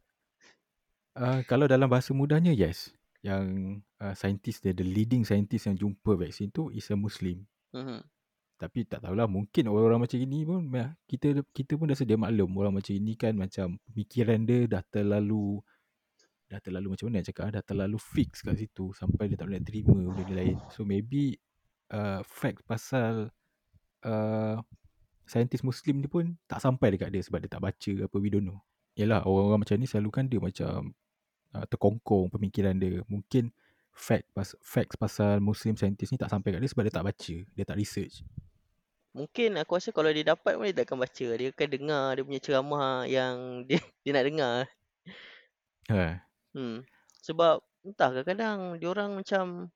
[1.15, 2.91] uh, kalau dalam bahasa mudahnya yes,
[3.23, 7.43] yang uh, scientist dia the leading scientist yang jumpa vaksin tu is a Muslim.
[7.75, 8.03] Mhm.
[8.59, 10.67] Tapi tak tahulah mungkin orang-orang macam ini pun
[11.07, 15.63] kita kita pun dah sedia maklum orang macam ini kan macam pemikiran dia dah terlalu
[16.49, 19.47] dah terlalu macam mana nak cakap ah, dah terlalu fix kat situ sampai dia tak
[19.47, 20.59] boleh terima benda lain.
[20.75, 21.39] So maybe
[21.93, 23.30] uh, fact pasal
[24.06, 24.58] uh,
[25.30, 28.45] saintis muslim ni pun tak sampai dekat dia sebab dia tak baca apa we don't
[28.45, 28.60] know.
[28.97, 30.93] Yalah orang-orang macam ni selalu kan dia macam
[31.54, 33.06] uh, terkongkong pemikiran dia.
[33.06, 33.54] Mungkin
[33.93, 37.36] fact pas facts pasal muslim saintis ni tak sampai kat dia sebab dia tak baca,
[37.45, 38.25] dia tak research.
[39.10, 41.28] Mungkin aku rasa kalau dia dapat pun dia takkan baca.
[41.36, 43.36] Dia akan dengar dia punya ceramah yang
[43.69, 44.58] dia, dia nak dengar.
[45.89, 46.21] Ha.
[46.54, 46.86] Hmm.
[47.25, 49.73] Sebab entah kadang-kadang dia orang macam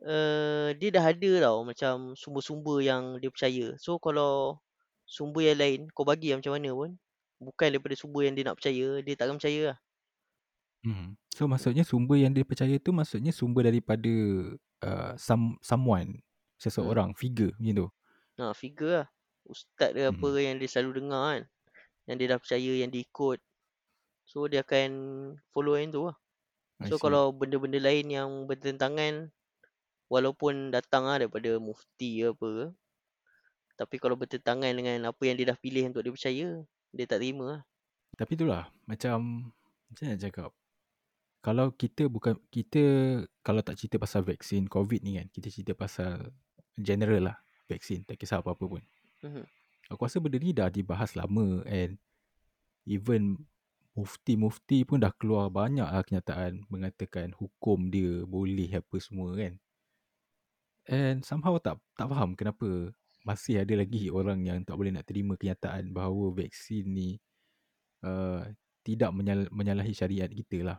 [0.00, 3.66] uh, dia dah ada tau macam sumber-sumber yang dia percaya.
[3.76, 4.60] So kalau
[5.04, 6.90] sumber yang lain kau bagi yang macam mana pun
[7.42, 9.78] bukan daripada sumber yang dia nak percaya, dia takkan percaya lah.
[10.82, 11.14] Hmm.
[11.30, 14.10] So maksudnya sumber yang dia percaya tu maksudnya sumber daripada
[14.82, 16.18] uh, some someone,
[16.58, 17.88] seseorang, figure macam tu.
[18.42, 19.08] Ha, figure lah.
[19.46, 20.42] Ustaz dia apa Mhm.
[20.42, 21.42] yang dia selalu dengar kan.
[22.10, 23.38] Yang dia dah percaya, yang dia ikut.
[24.26, 24.90] So dia akan
[25.54, 26.16] follow yang tu lah.
[26.82, 27.02] I So see.
[27.02, 29.30] kalau benda-benda lain yang bertentangan
[30.12, 32.66] walaupun datang lah daripada mufti ke apa ke,
[33.80, 36.48] tapi kalau bertentangan dengan apa yang dia dah pilih untuk dia percaya,
[36.92, 37.62] dia tak terima lah.
[38.20, 39.48] Tapi itulah macam
[39.88, 40.50] macam nak cakap
[41.42, 42.82] kalau kita bukan kita
[43.42, 46.30] kalau tak cerita pasal vaksin covid ni kan kita cerita pasal
[46.78, 48.82] general lah vaksin tak kisah apa-apa pun
[49.26, 49.44] Mhm.
[49.90, 51.98] aku rasa benda ni dah dibahas lama and
[52.86, 53.42] even
[53.92, 59.60] mufti-mufti pun dah keluar banyak lah kenyataan mengatakan hukum dia boleh apa semua kan
[60.92, 62.92] and somehow tak tak faham kenapa
[63.24, 67.10] masih ada lagi orang yang tak boleh nak terima kenyataan bahawa vaksin ni
[68.02, 68.42] uh,
[68.82, 70.78] tidak menyal- menyalahi syariat kita lah.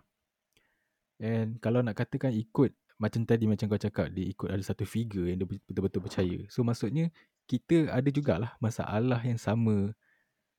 [1.23, 5.31] And kalau nak katakan ikut macam tadi macam kau cakap dia ikut ada satu figure
[5.31, 6.39] yang dia betul-betul percaya.
[6.51, 7.09] So maksudnya
[7.47, 9.95] kita ada jugalah masalah yang sama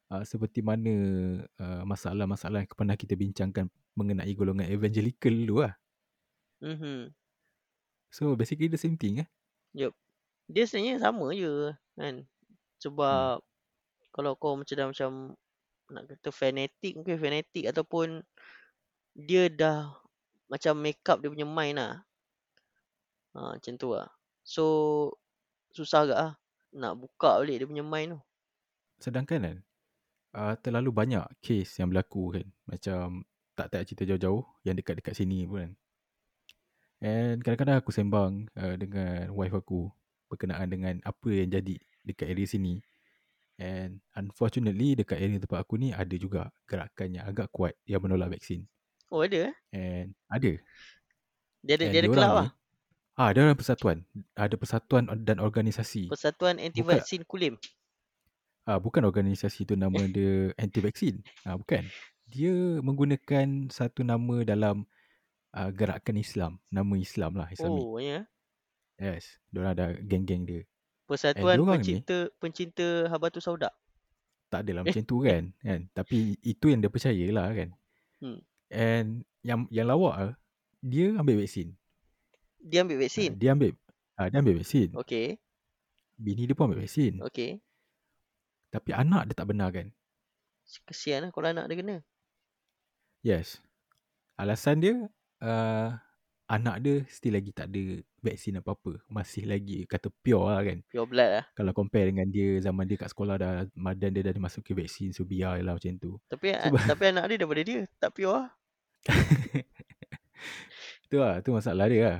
[0.09, 0.93] uh, seperti mana
[1.61, 5.77] uh, masalah-masalah yang pernah kita bincangkan mengenai golongan evangelical dulu lah.
[6.65, 7.13] Mhm.
[8.09, 9.29] So basically the same thing eh.
[9.75, 9.93] Yup.
[10.47, 12.15] Dia sebenarnya sama je kan.
[12.79, 13.43] Sebab
[14.15, 15.11] kalau kau macam dah macam
[15.91, 18.25] nak kata fanatic mungkin fanatic ataupun
[19.13, 19.93] dia dah
[20.49, 21.95] macam make up dia punya mind lah.
[23.35, 24.09] Ha, macam tu lah.
[24.47, 24.65] So
[25.75, 26.33] susah agak lah
[26.75, 28.21] nak buka balik dia punya mind tu.
[29.03, 29.59] Sedangkan kan
[30.35, 32.47] uh, terlalu banyak case yang berlaku kan.
[32.71, 35.73] Macam tak tak cerita jauh-jauh yang dekat-dekat sini pun kan.
[37.05, 39.93] And kadang-kadang aku sembang uh, dengan wife aku
[40.33, 42.81] berkenaan dengan apa yang jadi dekat area sini.
[43.61, 48.33] And unfortunately dekat area tempat aku ni ada juga gerakan yang agak kuat yang menolak
[48.33, 48.65] vaksin.
[49.13, 49.55] Oh ada eh?
[49.77, 50.57] And ada.
[51.61, 52.49] Dia ada, And dia ada kelab lah.
[53.15, 54.03] Ah, ada orang persatuan.
[54.35, 56.09] Ada persatuan dan organisasi.
[56.09, 57.61] Persatuan Anti Vaksin Kulim.
[58.65, 61.21] Ah, bukan organisasi tu nama dia anti vaksin.
[61.45, 61.85] Ah, bukan.
[62.33, 64.89] Dia menggunakan satu nama dalam
[65.55, 67.81] uh, gerakan Islam, nama Islam lah, Islamic.
[67.81, 68.27] Oh ya.
[68.95, 70.63] Yes, diorang ada geng-geng dia.
[71.05, 73.71] Persatuan diorang ni- pencinta pencinta Habatus Sauda.
[74.51, 74.93] Tak adalah Eh.
[74.93, 75.81] macam tu kan, kan.
[75.91, 77.71] Tapi itu yang dia percaya lah kan.
[78.23, 78.39] Hmm.
[78.71, 79.07] And
[79.43, 80.39] yang yang lawak
[80.79, 81.75] dia ambil vaksin.
[82.63, 83.31] Dia ambil Ah, vaksin.
[83.37, 83.71] dia ambil
[84.15, 84.89] ah, dia ambil vaksin.
[84.95, 85.37] Okey.
[86.15, 87.19] Bini dia pun ambil vaksin.
[87.21, 87.59] Okey.
[88.71, 89.91] Tapi anak dia tak benarkan.
[90.87, 91.97] Kesian lah kalau anak dia kena.
[93.21, 93.61] Yes.
[94.35, 94.95] Alasan dia
[95.45, 95.93] uh,
[96.49, 99.01] anak dia still lagi tak ada vaksin apa-apa.
[99.09, 100.79] Masih lagi kata pure lah kan.
[100.89, 101.45] Pure blood lah.
[101.53, 105.13] Kalau compare dengan dia zaman dia kat sekolah dah madan dia dah masuk ke vaksin
[105.13, 106.17] so biar lah macam tu.
[106.29, 107.81] Tapi Sebab- tapi anak dia daripada dia.
[108.01, 108.49] Tak pure lah.
[111.13, 112.19] tu lah, tu masalah dia lah.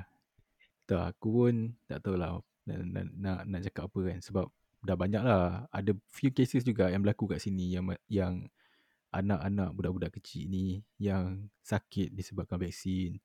[0.85, 1.55] Tu lah, aku pun
[1.89, 4.19] tak tahu lah nak, nak, nak, nak cakap apa kan.
[4.21, 4.47] Sebab
[4.85, 5.65] dah banyak lah.
[5.73, 8.49] Ada few cases juga yang berlaku kat sini yang yang
[9.15, 13.23] anak-anak budak-budak kecil ni yang sakit disebabkan vaksin.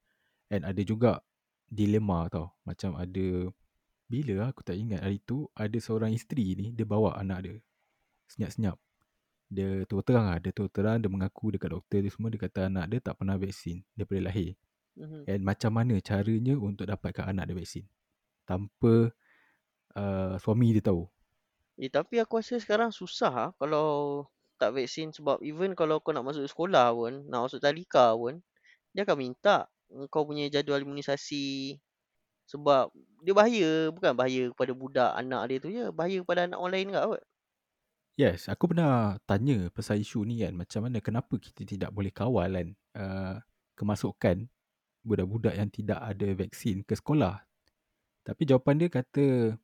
[0.50, 1.22] And ada juga
[1.70, 2.54] dilema tau.
[2.66, 3.50] Macam ada,
[4.10, 7.56] bila lah aku tak ingat hari tu, ada seorang isteri ni, dia bawa anak dia.
[8.30, 8.78] Senyap-senyap.
[9.50, 12.70] Dia terus terang lah, dia terus terang, dia mengaku dekat doktor dia semua, dia kata
[12.70, 14.54] anak dia tak pernah vaksin daripada lahir.
[14.94, 15.26] Mhm.
[15.26, 17.86] And macam mana caranya untuk dapatkan anak dia vaksin.
[18.46, 19.10] Tanpa
[19.98, 21.10] uh, suami dia tahu.
[21.80, 24.28] Eh, tapi aku rasa sekarang susah lah kalau
[24.60, 28.44] tak vaksin sebab even kalau kau nak masuk sekolah pun, nak masuk tadika pun,
[28.94, 29.58] dia akan minta
[30.14, 31.78] kau punya jadual imunisasi
[32.52, 32.90] sebab
[33.26, 36.88] dia bahaya, bukan bahaya kepada budak anak dia tu je, bahaya kepada anak orang lain
[36.94, 37.24] juga kot.
[38.20, 40.52] Yes, aku pernah tanya pasal isu ni kan.
[40.62, 42.68] Macam mana, kenapa kita tidak boleh kawal kan
[43.00, 43.36] uh,
[43.80, 44.52] kemasukan
[45.08, 47.40] budak-budak yang tidak ada vaksin ke sekolah.
[48.28, 49.56] Tapi jawapan dia kata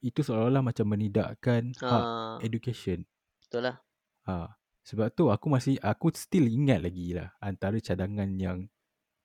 [0.00, 3.04] itu seolah-olah macam menidakkan hak Ha, education.
[3.44, 3.76] betul lah.
[4.30, 4.46] Ha,
[4.86, 8.70] sebab tu aku masih aku still ingat lagi lah antara cadangan yang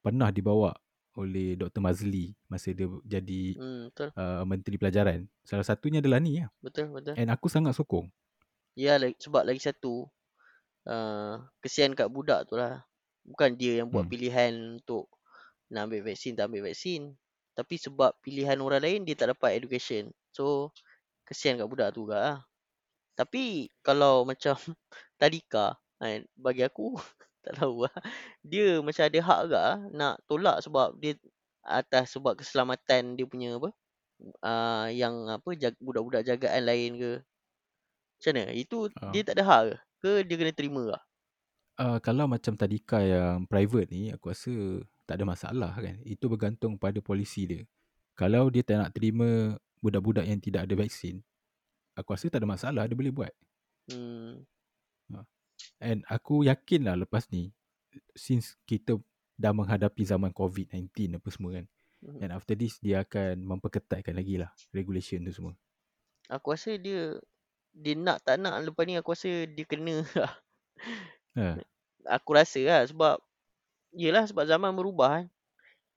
[0.02, 0.74] pernah dibawa
[1.16, 1.78] oleh Dr.
[1.80, 4.10] Mazli masa dia jadi Hmm, betul.
[4.18, 5.30] uh, Menteri Pelajaran.
[5.46, 6.50] Salah satunya adalah ni lah.
[6.60, 7.14] Betul, betul.
[7.16, 8.10] And aku sangat sokong.
[8.74, 10.10] Ya, sebab lagi satu,
[10.90, 12.82] uh, kesian kat budak tu lah.
[13.24, 14.12] Bukan dia yang buat Hmm.
[14.12, 15.08] pilihan untuk
[15.70, 17.14] nak ambil vaksin, tak ambil vaksin.
[17.56, 20.12] Tapi sebab pilihan orang lain, dia tak dapat education.
[20.36, 20.76] So,
[21.24, 22.38] kesian kat budak tu juga lah.
[23.16, 24.56] Tapi, kalau macam
[25.22, 26.96] tadika, kan, bagi aku,
[27.44, 27.96] tak tahu lah.
[28.44, 31.16] Dia macam ada hak juga lah nak tolak sebab dia
[31.66, 33.70] atas sebab keselamatan dia punya apa,
[34.46, 37.12] uh, yang apa, jag- budak-budak jagaan lain ke.
[38.20, 38.54] Macam mana?
[38.54, 39.12] Itu Ah.
[39.14, 39.76] dia tak ada hak ke?
[40.02, 41.04] Ke dia kena terima lah?
[41.76, 44.52] Uh, kalau macam tadika yang private ni, aku rasa
[45.06, 46.00] tak ada masalah kan.
[46.08, 47.62] Itu bergantung pada polisi dia.
[48.16, 51.20] Kalau dia tak nak terima budak-budak yang tidak ada vaksin,
[51.96, 53.34] aku rasa tak ada masalah, dia boleh buat.
[53.90, 54.44] Hmm.
[55.80, 57.52] And aku yakin lah lepas ni,
[58.16, 59.00] since kita
[59.36, 61.66] dah menghadapi zaman COVID-19 apa semua kan.
[62.04, 62.20] Mhm.
[62.24, 65.54] And after this, dia akan memperketatkan lagi lah regulation tu semua.
[66.32, 67.20] Aku rasa dia
[67.76, 70.34] dia nak tak nak lepas ni aku rasa dia kena lah.
[71.36, 71.60] Ha.
[72.16, 73.20] Aku rasa lah sebab
[73.92, 75.26] yelah sebab zaman berubah kan.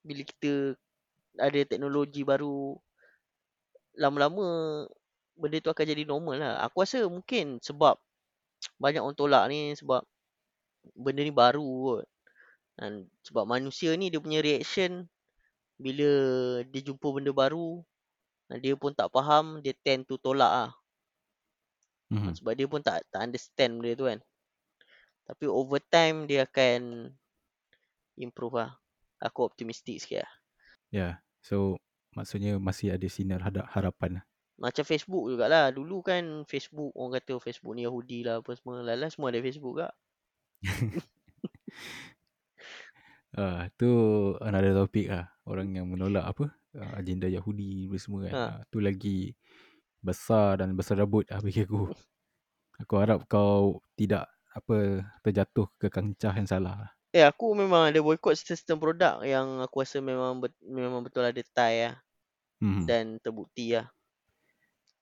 [0.03, 0.75] Bila kita
[1.39, 2.75] ada teknologi baru
[3.95, 4.87] lama-lama
[5.39, 6.55] benda tu akan jadi normal lah.
[6.67, 7.97] Aku rasa mungkin sebab
[8.83, 10.03] banyak orang tolak ni sebab
[10.99, 12.05] benda ni baru kot.
[12.79, 15.07] Dan sebab manusia ni dia punya reaction
[15.79, 16.11] bila
[16.67, 17.83] dia jumpa benda baru
[18.57, 20.71] dia pun tak faham dia tend to tolak ah.
[22.09, 22.41] Mhm.
[22.41, 24.19] Sebab dia pun tak tak understand benda tu kan.
[25.29, 27.13] Tapi over time dia akan
[28.17, 28.81] improve lah.
[29.21, 30.33] Aku optimistik sikit lah.
[30.89, 31.09] Ya.
[31.45, 31.77] So
[32.17, 34.25] maksudnya masih ada sinar harapan lah.
[34.59, 35.71] Macam Facebook jugalah.
[35.71, 38.83] Dulu kan Facebook, orang kata Facebook ni Yahudi lah apa semua.
[38.83, 39.93] Lala semua ada Facebook kak.
[43.39, 43.87] Ah, tu
[44.43, 45.31] another topic lah.
[45.47, 46.51] Orang yang menolak apa?
[46.75, 48.33] Uh, agenda Yahudi apa semua kan.
[48.35, 48.45] Ha.
[48.51, 48.61] Ha.
[48.67, 49.37] tu lagi
[50.03, 51.87] besar dan besar rabut lah bagi aku.
[52.83, 56.91] Aku harap kau tidak apa terjatuh ke kancah yang salah lah.
[57.11, 61.43] Eh aku memang ada boycott sistem produk yang aku rasa memang bet, memang betul ada
[61.43, 61.97] tie lah.
[62.63, 62.87] Hmm.
[62.87, 63.91] Dan terbukti lah.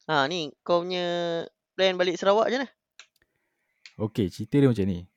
[0.07, 1.07] Ha ni kau punya
[1.75, 2.71] plan balik Sarawak je lah.
[3.99, 5.09] Okay, cerita dia macam ni.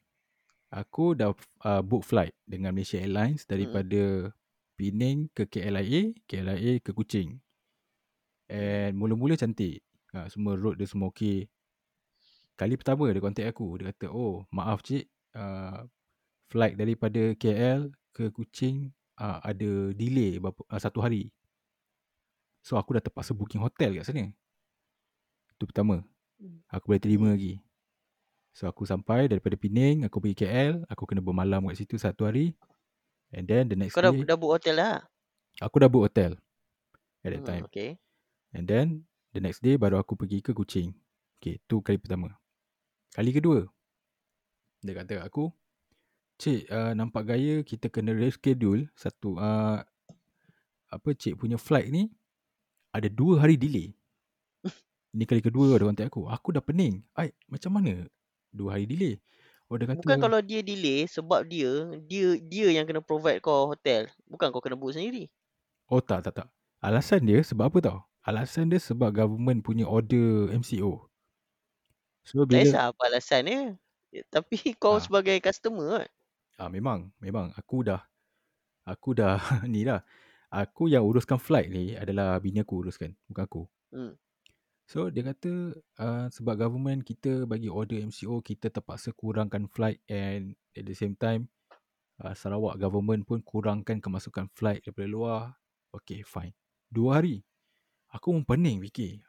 [0.74, 1.34] Aku dah
[1.66, 4.34] uh, book flight dengan Malaysia Airlines daripada
[4.80, 7.38] Penang ke KLIA, KLIA ke Kuching.
[8.50, 9.84] And mula-mula cantik.
[10.10, 11.52] Uh, semua road dia semua okey.
[12.58, 13.78] Kali pertama dia contact aku.
[13.78, 15.06] Dia kata, oh maaf cik.
[15.36, 15.86] Uh,
[16.50, 18.90] flight daripada KL ke Kuching
[19.22, 21.30] uh, ada delay berapa, uh, satu hari.
[22.64, 24.32] So aku dah terpaksa booking hotel kat sana.
[25.60, 26.08] Itu pertama.
[26.72, 27.60] Aku boleh terima lagi.
[28.56, 32.56] So aku sampai daripada Penang, aku pergi KL, aku kena bermalam kat situ satu hari.
[33.36, 34.96] And then the next Kau dah, day, dah book hotel lah.
[35.60, 36.40] aku dah book hotel
[37.24, 37.66] at that Hmm, time.
[37.68, 38.00] okay.
[38.56, 39.06] And then
[39.36, 40.96] the next day baru aku pergi ke Kuching.
[41.40, 42.36] Okay, tu kali pertama.
[43.16, 43.68] Kali kedua,
[44.84, 45.52] dia kata kat aku,
[46.40, 49.84] Cik, uh, nampak gaya kita kena reschedule satu, uh,
[50.90, 52.08] apa cik punya flight ni
[52.96, 53.92] ada dua hari delay.
[55.16, 56.30] Ini kali kedua dia contact aku.
[56.30, 57.02] Aku dah pening.
[57.18, 58.06] Ai, macam mana
[58.54, 59.18] dua hari delay?
[59.70, 61.72] Oh, dia kata, Bukan kalau dia delay sebab dia
[62.10, 64.10] dia dia yang kena provide kau hotel.
[64.32, 65.30] Bukan kau kena book sendiri.
[65.92, 66.48] Oh tak tak tak.
[66.88, 68.00] Alasan dia sebab apa tau?
[68.30, 71.10] Alasan dia sebab government punya order MCO.
[72.24, 73.62] So Tak bila kisah apa alasan dia.
[74.16, 75.02] Eh, Tapi kau Ah.
[75.02, 76.10] sebagai customer kan.
[76.60, 78.02] ah memang memang aku dah
[78.88, 79.40] aku dah
[79.74, 80.02] ni dah.
[80.52, 83.64] Aku yang uruskan flight ni adalah bini aku uruskan, bukan aku.
[83.94, 84.14] Hmm.
[84.90, 90.58] So dia kata uh, sebab government kita bagi order MCO kita terpaksa kurangkan flight and
[90.74, 91.46] at the same time
[92.26, 95.42] uh, Sarawak government pun kurangkan kemasukan flight daripada luar.
[95.94, 96.58] Okay fine.
[96.90, 97.46] Dua hari.
[98.18, 99.22] Aku pun pening fikir.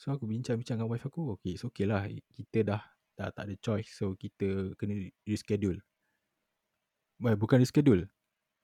[0.00, 1.36] So aku bincang-bincang dengan wife aku.
[1.36, 2.08] Okay so okay lah.
[2.32, 2.80] Kita dah
[3.20, 3.92] dah tak ada choice.
[3.92, 5.84] So kita kena reschedule.
[7.20, 8.08] Well, bukan reschedule.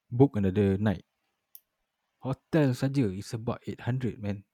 [0.09, 1.05] Book another night.
[2.25, 4.49] Hotel saja is about 800 man.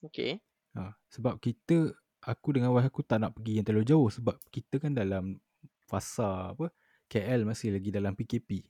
[0.00, 0.40] Okay.
[0.78, 1.90] Ha, sebab kita
[2.22, 5.40] aku dengan wife aku tak nak pergi yang terlalu jauh sebab kita kan dalam
[5.88, 6.70] fasa apa
[7.10, 8.62] KL masih lagi dalam PKP.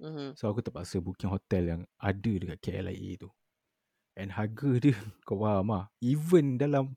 [0.00, 0.38] Mm-hmm.
[0.38, 3.28] So aku terpaksa booking hotel yang ada dekat KLIA tu.
[4.14, 4.94] And harga dia
[5.26, 5.90] kau faham lah.
[5.98, 6.94] Even dalam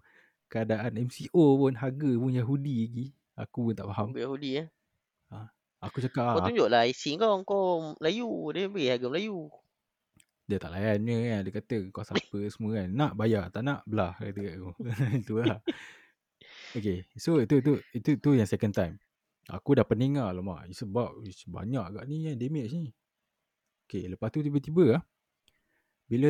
[0.48, 3.08] keadaan MCO pun harga pun Yahudi lagi.
[3.34, 4.14] Aku pun tak faham.
[4.14, 4.68] Yahudi eh.
[5.84, 7.44] Aku cakap Kau ah, tunjuklah IC kau.
[7.44, 7.68] Kau
[8.00, 8.30] Melayu.
[8.56, 9.52] Dia beri harga Melayu.
[10.44, 11.40] Dia tak layan dia kan.
[11.48, 12.88] Dia kata kau siapa semua kan.
[12.92, 14.14] Nak bayar tak nak belah.
[14.20, 14.72] Kata kat aku.
[15.24, 15.60] Itu lah.
[16.76, 17.08] Okay.
[17.16, 18.96] So itu, itu, itu, itu yang second time.
[19.48, 20.36] Aku dah pening lah.
[20.36, 20.68] Alamak.
[20.76, 22.92] Sebab banyak kat ni kan damage ni.
[23.88, 24.12] Okay.
[24.12, 25.04] Lepas tu tiba-tiba lah.
[26.12, 26.30] Bila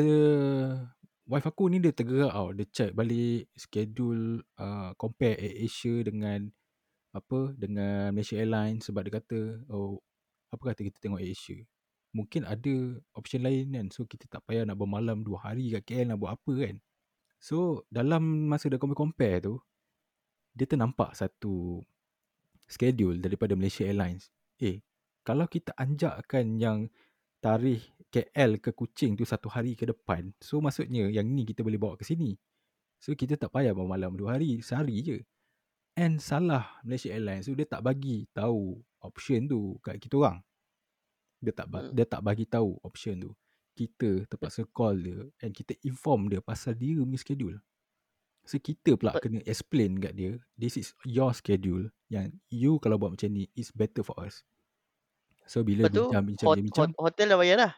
[1.26, 2.53] wife aku ni dia tergerak tau.
[2.53, 6.53] Dia check balik schedule uh, compare Air Asia dengan
[7.14, 10.01] apa dengan Malaysia Airlines sebab dia kata oh
[10.49, 11.57] apa kata kita tengok Air Asia.
[12.14, 12.74] Mungkin ada
[13.18, 13.88] option lain kan.
[13.89, 16.76] So kita tak payah nak bermalam dua hari kat KL nak buat apa kan.
[17.41, 19.57] So dalam masa dia compare-compare tu
[20.53, 21.82] dia ternampak satu
[22.70, 24.30] schedule daripada Malaysia Airlines.
[24.61, 24.80] Eh,
[25.26, 26.88] kalau kita anjakkan yang
[27.41, 27.84] tarikh
[28.14, 31.97] KL ke Kuching tu satu hari ke depan, so maksudnya yang ni kita boleh bawa
[31.97, 32.38] ke sini.
[33.01, 35.18] So kita tak payah bermalam dua hari, sehari je.
[35.97, 40.39] And salah Malaysia Airlines tu dia tak bagi tahu option tu kat kita orang.
[41.44, 41.91] Dia tak Hmm.
[41.91, 43.32] dia tak bagi tahu option tu.
[43.74, 47.60] Kita terpaksa call dia and kita inform dia pasal dia punya schedule.
[48.44, 52.96] So kita pula But- kena explain kat dia, this is your schedule yang you kalau
[52.96, 54.44] buat macam ni is better for us.
[55.44, 57.74] So bila Lepas tu bincang bincang hot, bincang, hot, hotel dah bayar dah.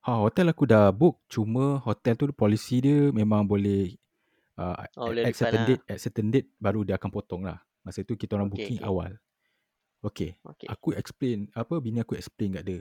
[0.00, 3.92] ha hotel aku dah book cuma hotel tu polisi dia memang boleh
[4.56, 5.68] uh, Oh, at, at certain lah.
[5.68, 7.58] date at certain date baru dia akan potong lah.
[7.82, 8.88] Masa tu kita orang Okay, booking okay.
[8.88, 9.10] awal.
[10.04, 10.38] Okay.
[10.42, 10.68] Okay.
[10.70, 12.80] Aku explain apa bini aku explain kat dia.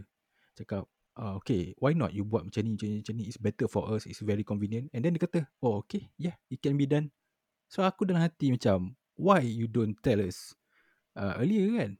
[0.57, 0.85] Cakap
[1.17, 3.89] uh, okay why not you buat macam ni macam ni macam ni it's better for
[3.89, 7.09] us it's very convenient and then dia kata oh okay yeah it can be done.
[7.67, 10.53] So aku dalam hati macam why you don't tell us
[11.17, 11.91] uh, earlier kan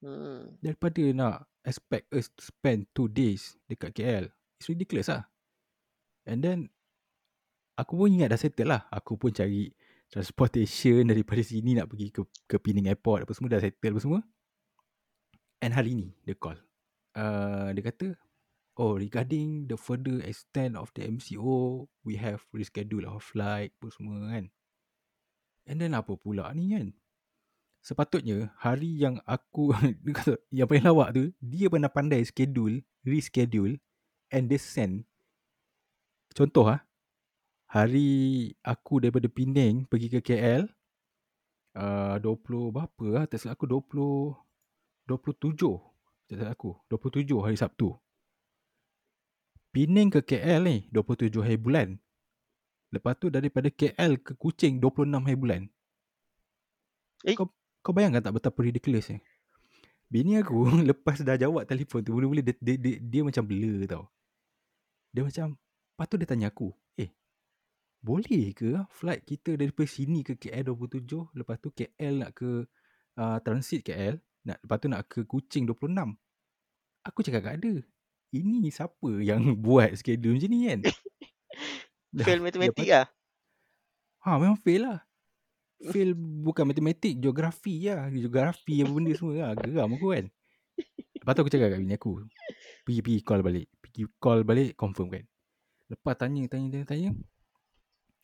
[0.00, 0.56] Hmm.
[0.64, 4.26] daripada nak expect us to spend two days dekat KL.
[4.56, 5.28] It's ridiculous lah.
[6.24, 6.58] And then
[7.76, 8.88] aku pun ingat dah settle lah.
[8.88, 9.68] Aku pun cari
[10.10, 14.20] transportation daripada sini nak pergi ke ke Penang Airport apa semua dah settle apa semua.
[15.62, 16.58] And hari ni dia call.
[17.14, 18.18] Uh, dia kata,
[18.78, 24.18] oh regarding the further extent of the MCO, we have reschedule our flight apa semua
[24.34, 24.50] kan.
[25.70, 26.90] And then apa pula ni kan?
[27.80, 29.72] Sepatutnya hari yang aku
[30.04, 33.78] dia kata, yang paling lawak tu, dia pernah pandai schedule, reschedule
[34.34, 35.06] and they send.
[36.34, 36.82] Contoh ah,
[37.70, 40.66] hari aku daripada Penang pergi ke KL,
[41.78, 44.34] uh, 20 berapa lah, tak silap aku 20,
[45.06, 45.78] 27,
[46.26, 47.94] tak silap aku, 27 hari Sabtu.
[49.70, 51.94] Penang ke KL ni 27 hari bulan.
[52.90, 55.62] Lepas tu daripada KL ke Kuching 26 hari bulan.
[57.22, 57.38] Eh?
[57.38, 57.54] Kau,
[57.86, 59.22] kau bayangkan tak betapa ridiculous ni?
[60.10, 64.10] Bini aku lepas dah jawab telefon tu, mula-mula dia, dia, dia, dia macam blur tau.
[65.14, 66.74] Dia macam, lepas tu dia tanya aku,
[68.00, 72.64] boleh ke ah flight kita daripada sini ke KL 27, lepas tu KL nak ke
[73.20, 74.16] uh, transit KL,
[74.48, 76.16] nak, lepas tu nak ke Kuching 26.
[77.04, 77.74] Aku cakap tak ada.
[78.32, 80.80] Ini siapa yang buat schedule macam ni kan?
[82.10, 83.06] Dah- Fail matematik lah.
[84.24, 84.98] Ha memang fail lah.
[85.92, 88.08] Fail bukan matematik, geografi lah.
[88.12, 89.50] Geografi apa benda semua lah.
[89.56, 90.26] Geram aku kan.
[91.20, 92.24] Lepas tu aku cakap kat bini aku.
[92.84, 93.68] Pergi, pergi call balik.
[93.80, 95.24] Pergi call balik, confirm kan.
[95.92, 97.10] Lepas tanya, tanya, tanya, tanya.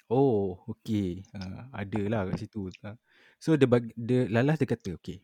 [0.06, 1.26] Oh, okay.
[1.34, 2.70] Ha, ada lah kat situ.
[2.86, 2.94] Ha.
[3.42, 5.18] So, dia, bagi, dia lalas dia kata, okay.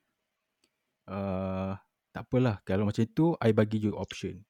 [1.07, 1.79] Uh,
[2.11, 2.59] tak apalah.
[2.67, 4.43] Kalau macam tu, I bagi you option.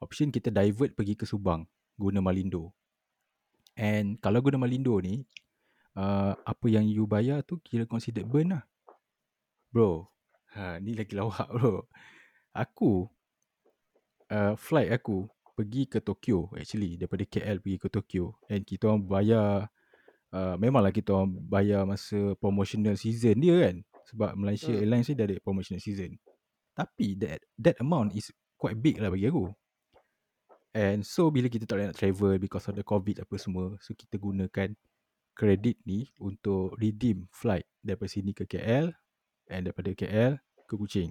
[0.00, 1.64] Option kita divert pergi ke Subang.
[1.96, 2.72] Guna Malindo.
[3.76, 5.24] And kalau guna Malindo ni,
[5.96, 8.64] uh, apa yang you bayar tu kira considered burn lah.
[9.70, 10.10] Bro,
[10.56, 11.86] ha, ni lagi lawak bro.
[12.52, 13.06] Aku,
[14.28, 16.96] uh, flight aku pergi ke Tokyo actually.
[16.96, 18.40] Daripada KL pergi ke Tokyo.
[18.48, 19.68] And kita orang bayar,
[20.32, 23.76] uh, memanglah kita orang bayar masa promotional season dia kan.
[24.08, 24.80] Sebab Malaysia Hmm.
[24.80, 26.16] Airlines ni dah ada promotional season.
[26.72, 29.52] Tapi that that amount is quite big lah bagi aku.
[30.72, 33.76] And so bila kita tak boleh nak travel because of the COVID apa semua.
[33.84, 34.72] So kita gunakan
[35.34, 38.92] kredit ni untuk redeem flight daripada sini ke KL
[39.50, 41.10] and daripada KL ke Kuching.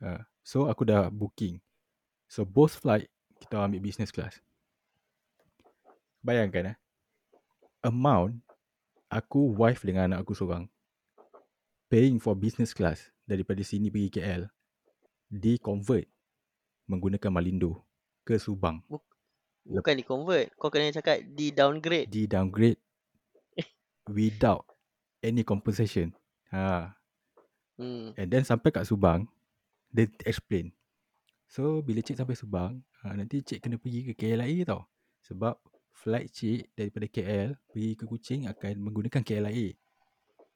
[0.00, 1.60] Uh, so aku dah booking.
[2.28, 3.12] So both flight
[3.42, 4.40] kita ambil business class.
[6.24, 6.76] Bayangkan eh.
[7.86, 8.42] Amount
[9.06, 10.66] aku wife dengan anak aku seorang
[11.86, 14.42] paying for business class daripada sini pergi KL
[15.30, 16.06] di convert
[16.90, 17.86] menggunakan Malindo
[18.26, 18.82] ke Subang.
[19.66, 20.50] Bukan di convert.
[20.54, 22.06] Kau kena cakap di downgrade.
[22.10, 22.78] Di downgrade
[24.10, 24.66] without
[25.22, 26.14] any compensation.
[26.54, 26.94] Ha.
[27.76, 28.14] Hmm.
[28.14, 29.26] And then sampai kat Subang,
[29.90, 30.70] dia explain.
[31.46, 34.82] So, bila cik sampai Subang, ha, nanti cik kena pergi ke KLIA tau.
[35.22, 35.54] Sebab
[35.94, 39.74] flight cik daripada KL pergi ke Kuching akan menggunakan KLIA.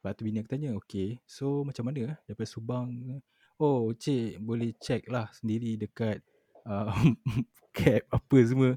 [0.00, 3.20] Lepas tu bini aku tanya, okay, so macam mana daripada Subang?
[3.60, 6.24] Oh, cik boleh check lah sendiri dekat
[6.64, 6.90] uh,
[7.76, 8.74] cab apa semua.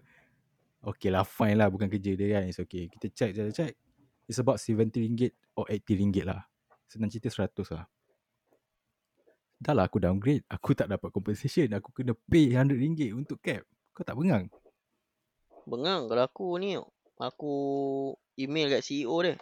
[0.84, 1.72] Okay lah, fine lah.
[1.72, 2.44] Bukan kerja dia kan.
[2.44, 2.92] It's okay.
[2.92, 3.74] Kita check, check, check.
[4.28, 6.44] It's about RM70 or RM80 lah.
[6.92, 7.88] Senang cerita 100 lah.
[9.64, 10.44] Dah lah aku downgrade.
[10.52, 11.72] Aku tak dapat compensation.
[11.72, 13.64] Aku kena pay RM100 untuk cab.
[13.96, 14.52] Kau tak bengang?
[15.64, 16.76] Bengang kalau aku ni.
[17.16, 17.54] Aku
[18.36, 19.40] email kat CEO dia.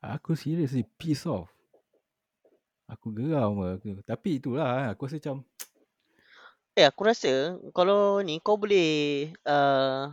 [0.00, 1.52] Aku seriously piss off.
[2.88, 4.00] Aku geram aku.
[4.08, 5.36] Tapi itulah aku rasa macam
[6.80, 10.08] Eh aku rasa kalau ni kau boleh uh,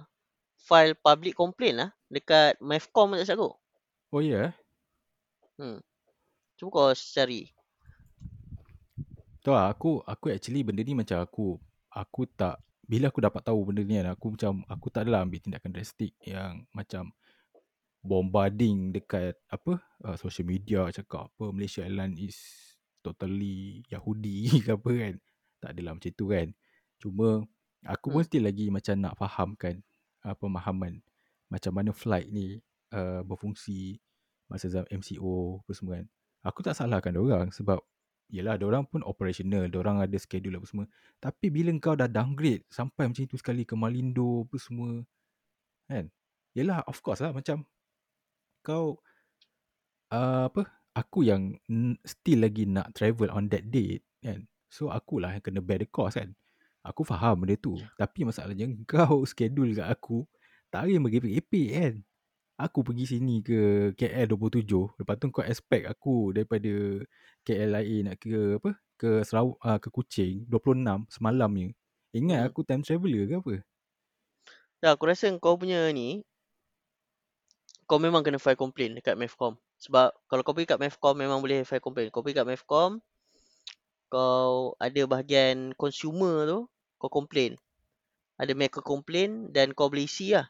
[0.59, 3.55] file public complaint lah dekat MAFCOM tak aku.
[4.11, 4.49] oh ya yeah.
[5.55, 5.80] Hmm.
[6.59, 7.57] Cuba kau cari.
[9.48, 11.56] Tahu tak aku aku actually benda ni macam aku
[11.88, 15.39] aku tak bila aku dapat tahu benda ni kan aku macam aku tak adalah ambil
[15.39, 17.16] tindakan drastik yang macam
[18.04, 22.36] bombarding dekat apa uh, social media cakap apa Malaysia Airlines is
[23.00, 25.16] totally Yahudi ke apa kan.
[25.64, 26.48] Tak adalah macam tu kan.
[27.00, 27.28] Cuma
[27.88, 28.28] aku pun Hmm.
[28.28, 29.80] still lagi macam nak fahamkan
[30.28, 31.00] uh, pemahaman
[31.48, 32.60] macam mana flight ni
[32.91, 34.04] uh, berfungsi
[34.52, 36.08] masa zaman MCO apa semua kan.
[36.43, 37.80] Aku tak salahkan orang sebab
[38.28, 40.86] Yelah, orang pun operational, orang ada schedule apa semua.
[41.23, 44.99] Tapi bila kau dah downgrade sampai macam itu sekali ke Malindo apa semua,
[45.88, 46.11] kan?
[46.51, 47.63] Yelah, of course lah macam
[48.65, 48.99] kau
[50.11, 50.67] uh, apa?
[50.97, 51.53] Aku yang
[52.03, 54.43] still lagi nak travel on that date, kan?
[54.67, 56.36] So akulah yang kena bear the cost kan.
[56.84, 57.80] Aku faham benda tu.
[57.95, 60.28] Tapi masalahnya kau schedule kat aku
[60.67, 61.93] tak boleh merepek-repek kan.
[62.58, 66.74] Aku pergi sini ke KL 27 Lepas tu kau expect aku daripada
[67.45, 71.70] KLIA nak ke apa ke Sarawak uh, ke Kuching 26 semalam ni.
[72.18, 72.49] Ingat Hmm.
[72.49, 73.55] aku time traveller ke apa?
[74.82, 76.08] Dah aku rasa kau punya ni
[77.89, 79.53] kau memang kena file complain dekat Mavcom.
[79.84, 82.08] Sebab kalau kau pergi kat Mavcom memang boleh file complain.
[82.14, 82.91] Kau pergi kat Mavcom,
[84.14, 86.60] kau ada bahagian consumer tu,
[86.99, 87.51] kau complain.
[88.41, 90.47] Ada make a complain dan kau boleh isi lah.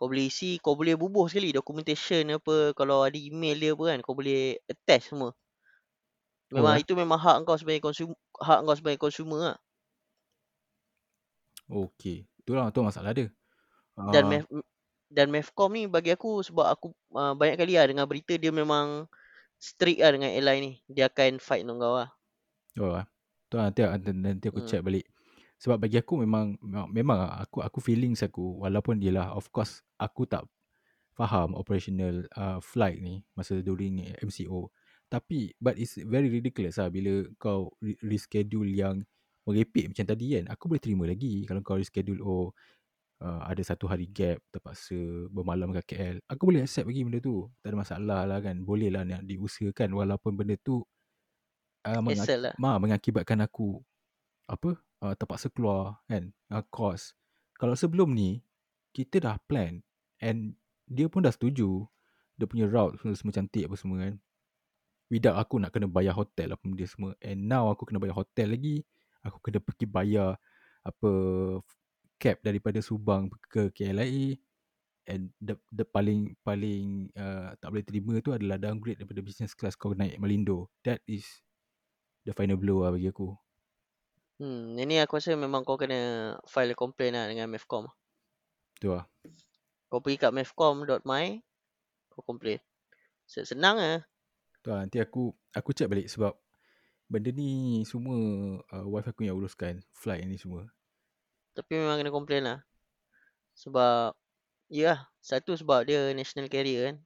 [0.00, 3.98] Kau boleh isi, kau boleh bubuh sekali documentation apa, kalau ada email dia apa kan,
[4.06, 5.30] kau boleh attach semua.
[6.56, 6.82] Memang Oh, eh?
[6.82, 8.14] itu memang hak kau sebagai consumer,
[8.46, 9.56] hak kau sebagai consumer lah.
[11.70, 12.26] Okey.
[12.42, 13.28] Itulah tu masalah dia.
[14.12, 14.44] Dan Ah, Mav,
[15.16, 16.86] dan Mavcom ni bagi aku sebab aku
[17.20, 18.86] uh, banyak kali lah dengar berita dia memang
[19.68, 20.72] strict lah dengan airline ni.
[20.94, 22.10] Dia akan fight dengan kau lah.
[22.82, 23.06] oh, eh.
[23.50, 24.66] Tu lah, nanti, nanti, nanti aku Hmm.
[24.68, 25.04] check balik.
[25.60, 26.56] Sebab bagi aku memang
[26.88, 30.48] memang, lah, aku aku feelings aku walaupun dia lah of course aku tak
[31.12, 34.72] faham operational uh, flight ni masa during MCO.
[35.12, 39.04] Tapi but it's very ridiculous lah bila kau re- reschedule yang
[39.44, 40.44] merepek macam tadi kan.
[40.48, 42.56] Aku boleh terima lagi kalau kau reschedule oh
[43.20, 44.96] uh, ada satu hari gap terpaksa
[45.28, 46.16] bermalam kat KL.
[46.24, 47.52] Aku boleh accept lagi benda tu.
[47.60, 48.56] Tak ada masalah lah kan.
[48.64, 50.80] Boleh lah nak diusahakan walaupun benda tu
[51.84, 52.54] uh, mengak- lah.
[52.56, 53.84] ma, mengakibatkan aku
[54.48, 57.16] apa uh, terpaksa keluar kan uh, cost.
[57.56, 58.40] Kalau sebelum ni
[58.92, 59.80] kita dah plan
[60.20, 60.56] and
[60.90, 61.86] dia pun dah setuju
[62.40, 64.14] dia punya route semua, semua cantik apa semua kan.
[65.12, 67.12] Without aku nak kena bayar hotel apa benda semua.
[67.20, 68.80] And now aku kena bayar hotel lagi.
[69.20, 70.40] Aku kena pergi bayar
[70.80, 71.10] apa
[72.16, 74.40] cab daripada Subang ke KLIA.
[75.10, 79.74] And the, the paling paling uh, tak boleh terima tu adalah downgrade daripada business class
[79.74, 80.70] kau naik Malindo.
[80.86, 81.26] That is
[82.24, 83.34] the final blow lah bagi aku.
[84.40, 87.84] Hmm, yang ni aku rasa memang kau kena file a complaint lah dengan Mavcom.
[88.80, 89.04] Tu lah.
[89.92, 91.26] Kau pergi kat mavcom.my,
[92.08, 92.56] kau complain.
[93.28, 94.00] Senang lah.
[94.64, 94.88] Tu lah.
[94.88, 96.32] Nanti aku aku check balik sebab
[97.04, 98.16] benda ni semua
[98.72, 99.84] uh, wife aku yang uruskan.
[99.92, 100.64] Flight ni semua.
[101.52, 102.58] Tapi memang kena complain lah.
[103.60, 104.16] Sebab,
[104.72, 106.96] ya satu sebab dia national carrier kan.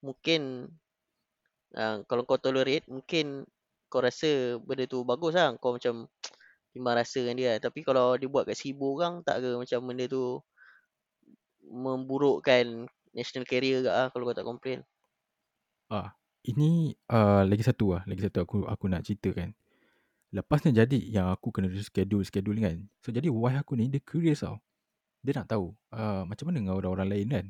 [0.00, 0.72] Mungkin,
[1.76, 3.44] uh, kalau kau tolerate, mungkin
[3.92, 5.52] kau rasa benda tu bagus lah.
[5.60, 6.08] Kau macam
[6.74, 7.52] timbang rasa dengan dia.
[7.62, 10.42] Tapi kalau dia buat kat seribu orang, tak ke macam benda tu
[11.70, 14.82] memburukkan national carrier ke lah kalau kau tak complain.
[15.88, 16.12] Ah,
[16.44, 19.54] ini uh, lagi satu lah, lagi satu aku aku nak ceritakan.
[20.34, 22.90] Lepasnya jadi yang aku kena reschedule schedule kan.
[22.98, 24.58] So jadi wife aku ni dia curious tau.
[25.22, 27.46] Dia nak tahu uh, macam mana dengan orang-orang lain kan.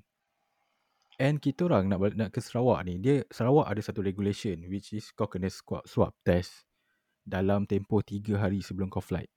[1.17, 5.15] And kita orang nak nak ke Sarawak ni, dia Sarawak ada satu regulation which is
[5.15, 6.67] kau kena swab, swab test
[7.25, 9.29] dalam tempoh 3 hari sebelum kau flight.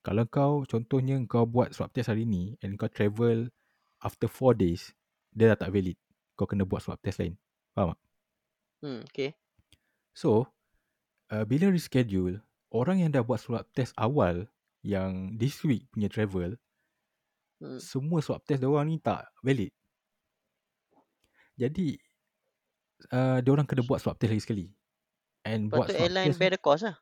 [0.00, 3.52] Kalau kau contohnya kau buat swab test hari ni and kau travel
[4.00, 4.92] after 4 days,
[5.32, 5.96] dia dah tak valid.
[6.36, 7.36] Kau kena buat swab test lain.
[7.76, 8.00] Faham tak?
[8.80, 9.36] Hmm, okay.
[10.16, 10.48] So,
[11.32, 12.40] uh, bila reschedule,
[12.72, 14.48] orang yang dah buat swab test awal
[14.80, 16.56] yang this week punya travel,
[17.60, 17.76] Hmm.
[17.76, 19.68] semua swab test diorang ni tak valid.
[21.60, 22.00] Jadi,
[23.12, 24.66] uh, diorang kena buat swab test lagi sekali.
[25.44, 26.96] And Lepas buat tu swab airline test bear the cost lah.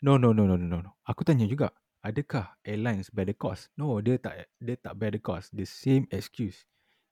[0.00, 0.90] No, no, no, no, no, no.
[1.04, 3.68] Aku tanya juga, adakah airlines bear the cost?
[3.76, 5.52] No, dia tak dia tak bear the cost.
[5.52, 6.64] The same excuse.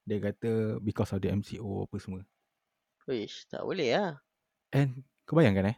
[0.09, 2.25] Dia kata because of the MCO apa semua.
[3.05, 4.21] Wish, tak boleh lah.
[4.73, 5.77] And kau bayangkan eh,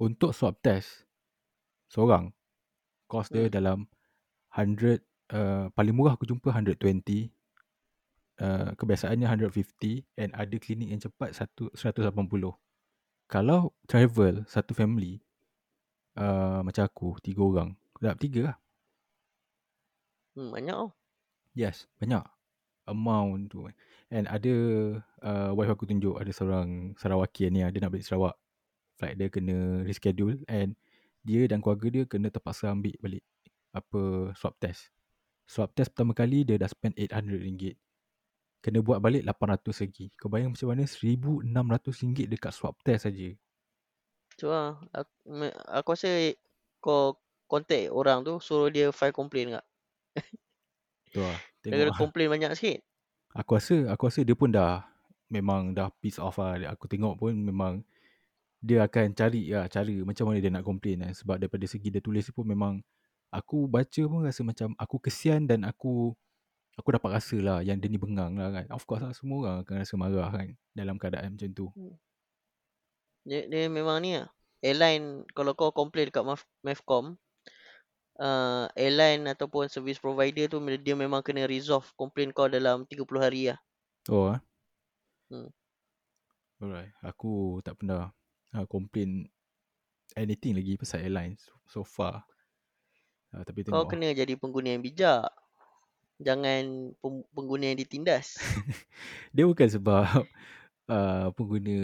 [0.00, 1.04] untuk swab test
[1.88, 2.32] seorang,
[3.08, 3.52] cost dia Hmm.
[3.52, 3.78] dalam
[4.52, 5.00] 100,
[5.32, 7.32] uh, paling murah aku jumpa 120,
[8.40, 12.56] uh, kebiasaannya 150 and ada klinik yang cepat satu 180.
[13.28, 15.20] Kalau travel satu family,
[16.16, 18.56] uh, macam aku, tiga orang, dapat tiga lah.
[20.36, 20.90] Hmm, banyak tau.
[21.56, 22.20] Yes, banyak
[22.86, 23.66] amount tu.
[24.08, 24.54] And ada
[25.22, 28.38] uh, wife aku tunjuk ada seorang Sarawakian ni dia nak balik Sarawak.
[28.96, 30.78] Flight dia kena reschedule and
[31.26, 33.24] dia dan keluarga dia kena terpaksa ambil balik
[33.74, 34.94] apa swab test.
[35.44, 37.76] Swab test pertama kali dia dah spend RM800.
[38.64, 40.06] Kena buat balik 800 lagi.
[40.16, 43.28] Kau bayang macam mana RM1,600 dekat swab test saja.
[44.36, 44.76] Tu lah.
[44.92, 46.10] Aku, me- aku rasa
[46.78, 47.16] kau
[47.48, 49.64] contact orang tu, suruh dia file complain kat.
[51.12, 51.36] Tu lah.
[51.64, 51.98] Dia Tengok kena lah.
[51.98, 52.78] complain banyak sikit.
[53.36, 54.84] Aku rasa aku rasa dia pun dah
[55.28, 56.56] memang dah piss off lah.
[56.60, 57.80] Dia- Aku tengok pun memang
[58.60, 61.12] dia akan cari lah cara macam mana dia nak complain kan.
[61.12, 62.80] Sebab daripada segi dia tulis pun memang
[63.32, 66.16] aku baca pun rasa macam aku kesian dan aku
[66.76, 68.66] aku dapat rasa lah yang dia ni bengang lah kan.
[68.72, 71.66] Of course lah semua orang akan rasa marah kan dalam keadaan macam tu.
[73.26, 74.30] Dia, dia memang ni lah.
[74.62, 76.24] Airline, kalau kau complain dekat
[76.62, 77.18] Mavcom,
[78.20, 83.52] uh, airline ataupun service provider tu dia memang kena resolve complain kau dalam 30 hari
[83.52, 83.58] lah.
[84.08, 84.38] Oh ah.
[85.28, 85.50] Hmm.
[86.62, 86.92] Alright.
[87.04, 88.14] Aku tak pernah
[88.56, 89.28] uh, complain
[90.16, 92.24] anything lagi pasal airlines so far.
[93.34, 93.90] Uh, tapi Kau tengok lah.
[93.90, 95.28] kena jadi pengguna yang bijak.
[96.16, 96.96] Jangan
[97.34, 98.40] pengguna yang ditindas.
[99.36, 100.24] Dia bukan sebab
[100.90, 101.76] uh, pengguna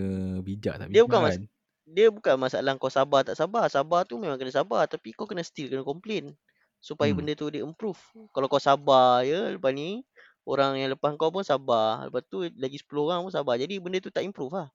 [0.42, 1.42] bijak tak Dia bijak bukan mas- kan.
[1.82, 3.66] Dia bukan masalah kau sabar tak sabar.
[3.66, 4.86] Sabar tu memang kena sabar.
[4.86, 6.32] Tapi kau kena still kena complain.
[6.78, 7.22] Supaya Hmm.
[7.22, 7.98] benda tu dia improve.
[8.30, 10.06] Kalau kau sabar je lepas ni.
[10.42, 12.06] Orang yang lepas kau pun sabar.
[12.10, 13.54] Lepas tu lagi 10 orang pun sabar.
[13.58, 14.68] Jadi benda tu tak improve lah.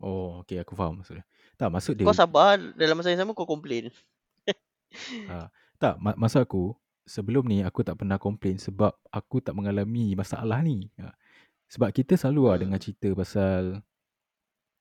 [0.00, 1.28] Oh, okay aku faham maksudnya.
[1.60, 3.92] Tak, maksud dia, Kau sabar dalam masa yang sama kau complain.
[5.82, 6.72] tak, ma- maksud aku,
[7.04, 10.88] sebelum ni aku tak pernah komplain sebab aku tak mengalami masalah ni.
[10.96, 11.12] Ha.
[11.70, 12.62] Sebab kita selalu lah Hmm.
[12.66, 13.62] dengar cerita pasal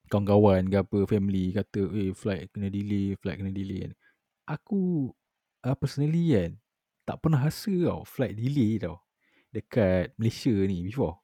[0.10, 3.94] kawan-kawan ke apa, family kata, eh flight kena delay, flight kena delay kan.
[4.58, 5.14] Aku
[5.66, 6.52] uh, personally kan,
[7.06, 8.98] tak pernah rasa tau flight delay tau.
[9.54, 11.22] Dekat Malaysia ni before.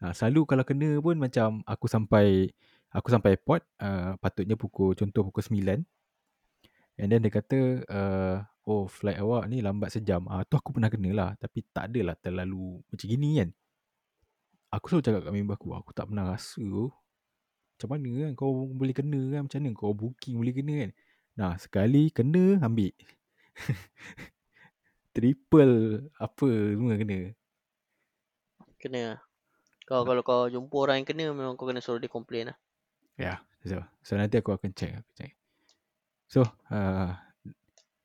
[0.00, 2.48] Ha, selalu kalau kena pun macam aku sampai
[2.88, 5.84] aku sampai airport uh, patutnya pukul contoh pukul 9
[7.00, 10.24] and then dia kata uh, oh flight awak ni lambat sejam.
[10.32, 13.48] Ah uh, tu aku pernah kena lah tapi tak adalah terlalu macam gini kan.
[14.70, 16.62] Aku selalu cakap kat member aku aku tak pernah rasa.
[16.62, 20.90] Macam mana kan kau boleh kena kan macam mana kau booking boleh kena kan.
[21.34, 22.94] Nah sekali kena ambil.
[25.14, 27.34] Triple apa semua kena.
[28.78, 29.18] Kena.
[29.90, 32.58] Kau kalau kau jumpa orang yang kena memang kau kena suruh dia complain lah.
[33.18, 34.96] Ya, so, so nanti aku akan check.
[34.96, 35.34] Aku check.
[36.30, 37.12] So, uh,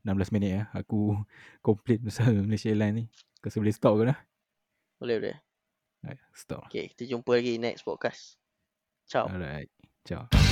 [0.02, 0.64] 16 minit ya.
[0.74, 1.14] Aku
[1.66, 3.04] komplain pasal Malaysia Airlines ni.
[3.38, 4.20] Kau boleh stop ke dah?
[4.98, 5.38] Boleh boleh.
[6.06, 6.70] Right, stop.
[6.70, 8.38] Okay kita jumpa lagi next podcast.
[9.10, 9.26] Ciao.
[9.30, 9.70] Alright.
[10.06, 10.45] Ciao.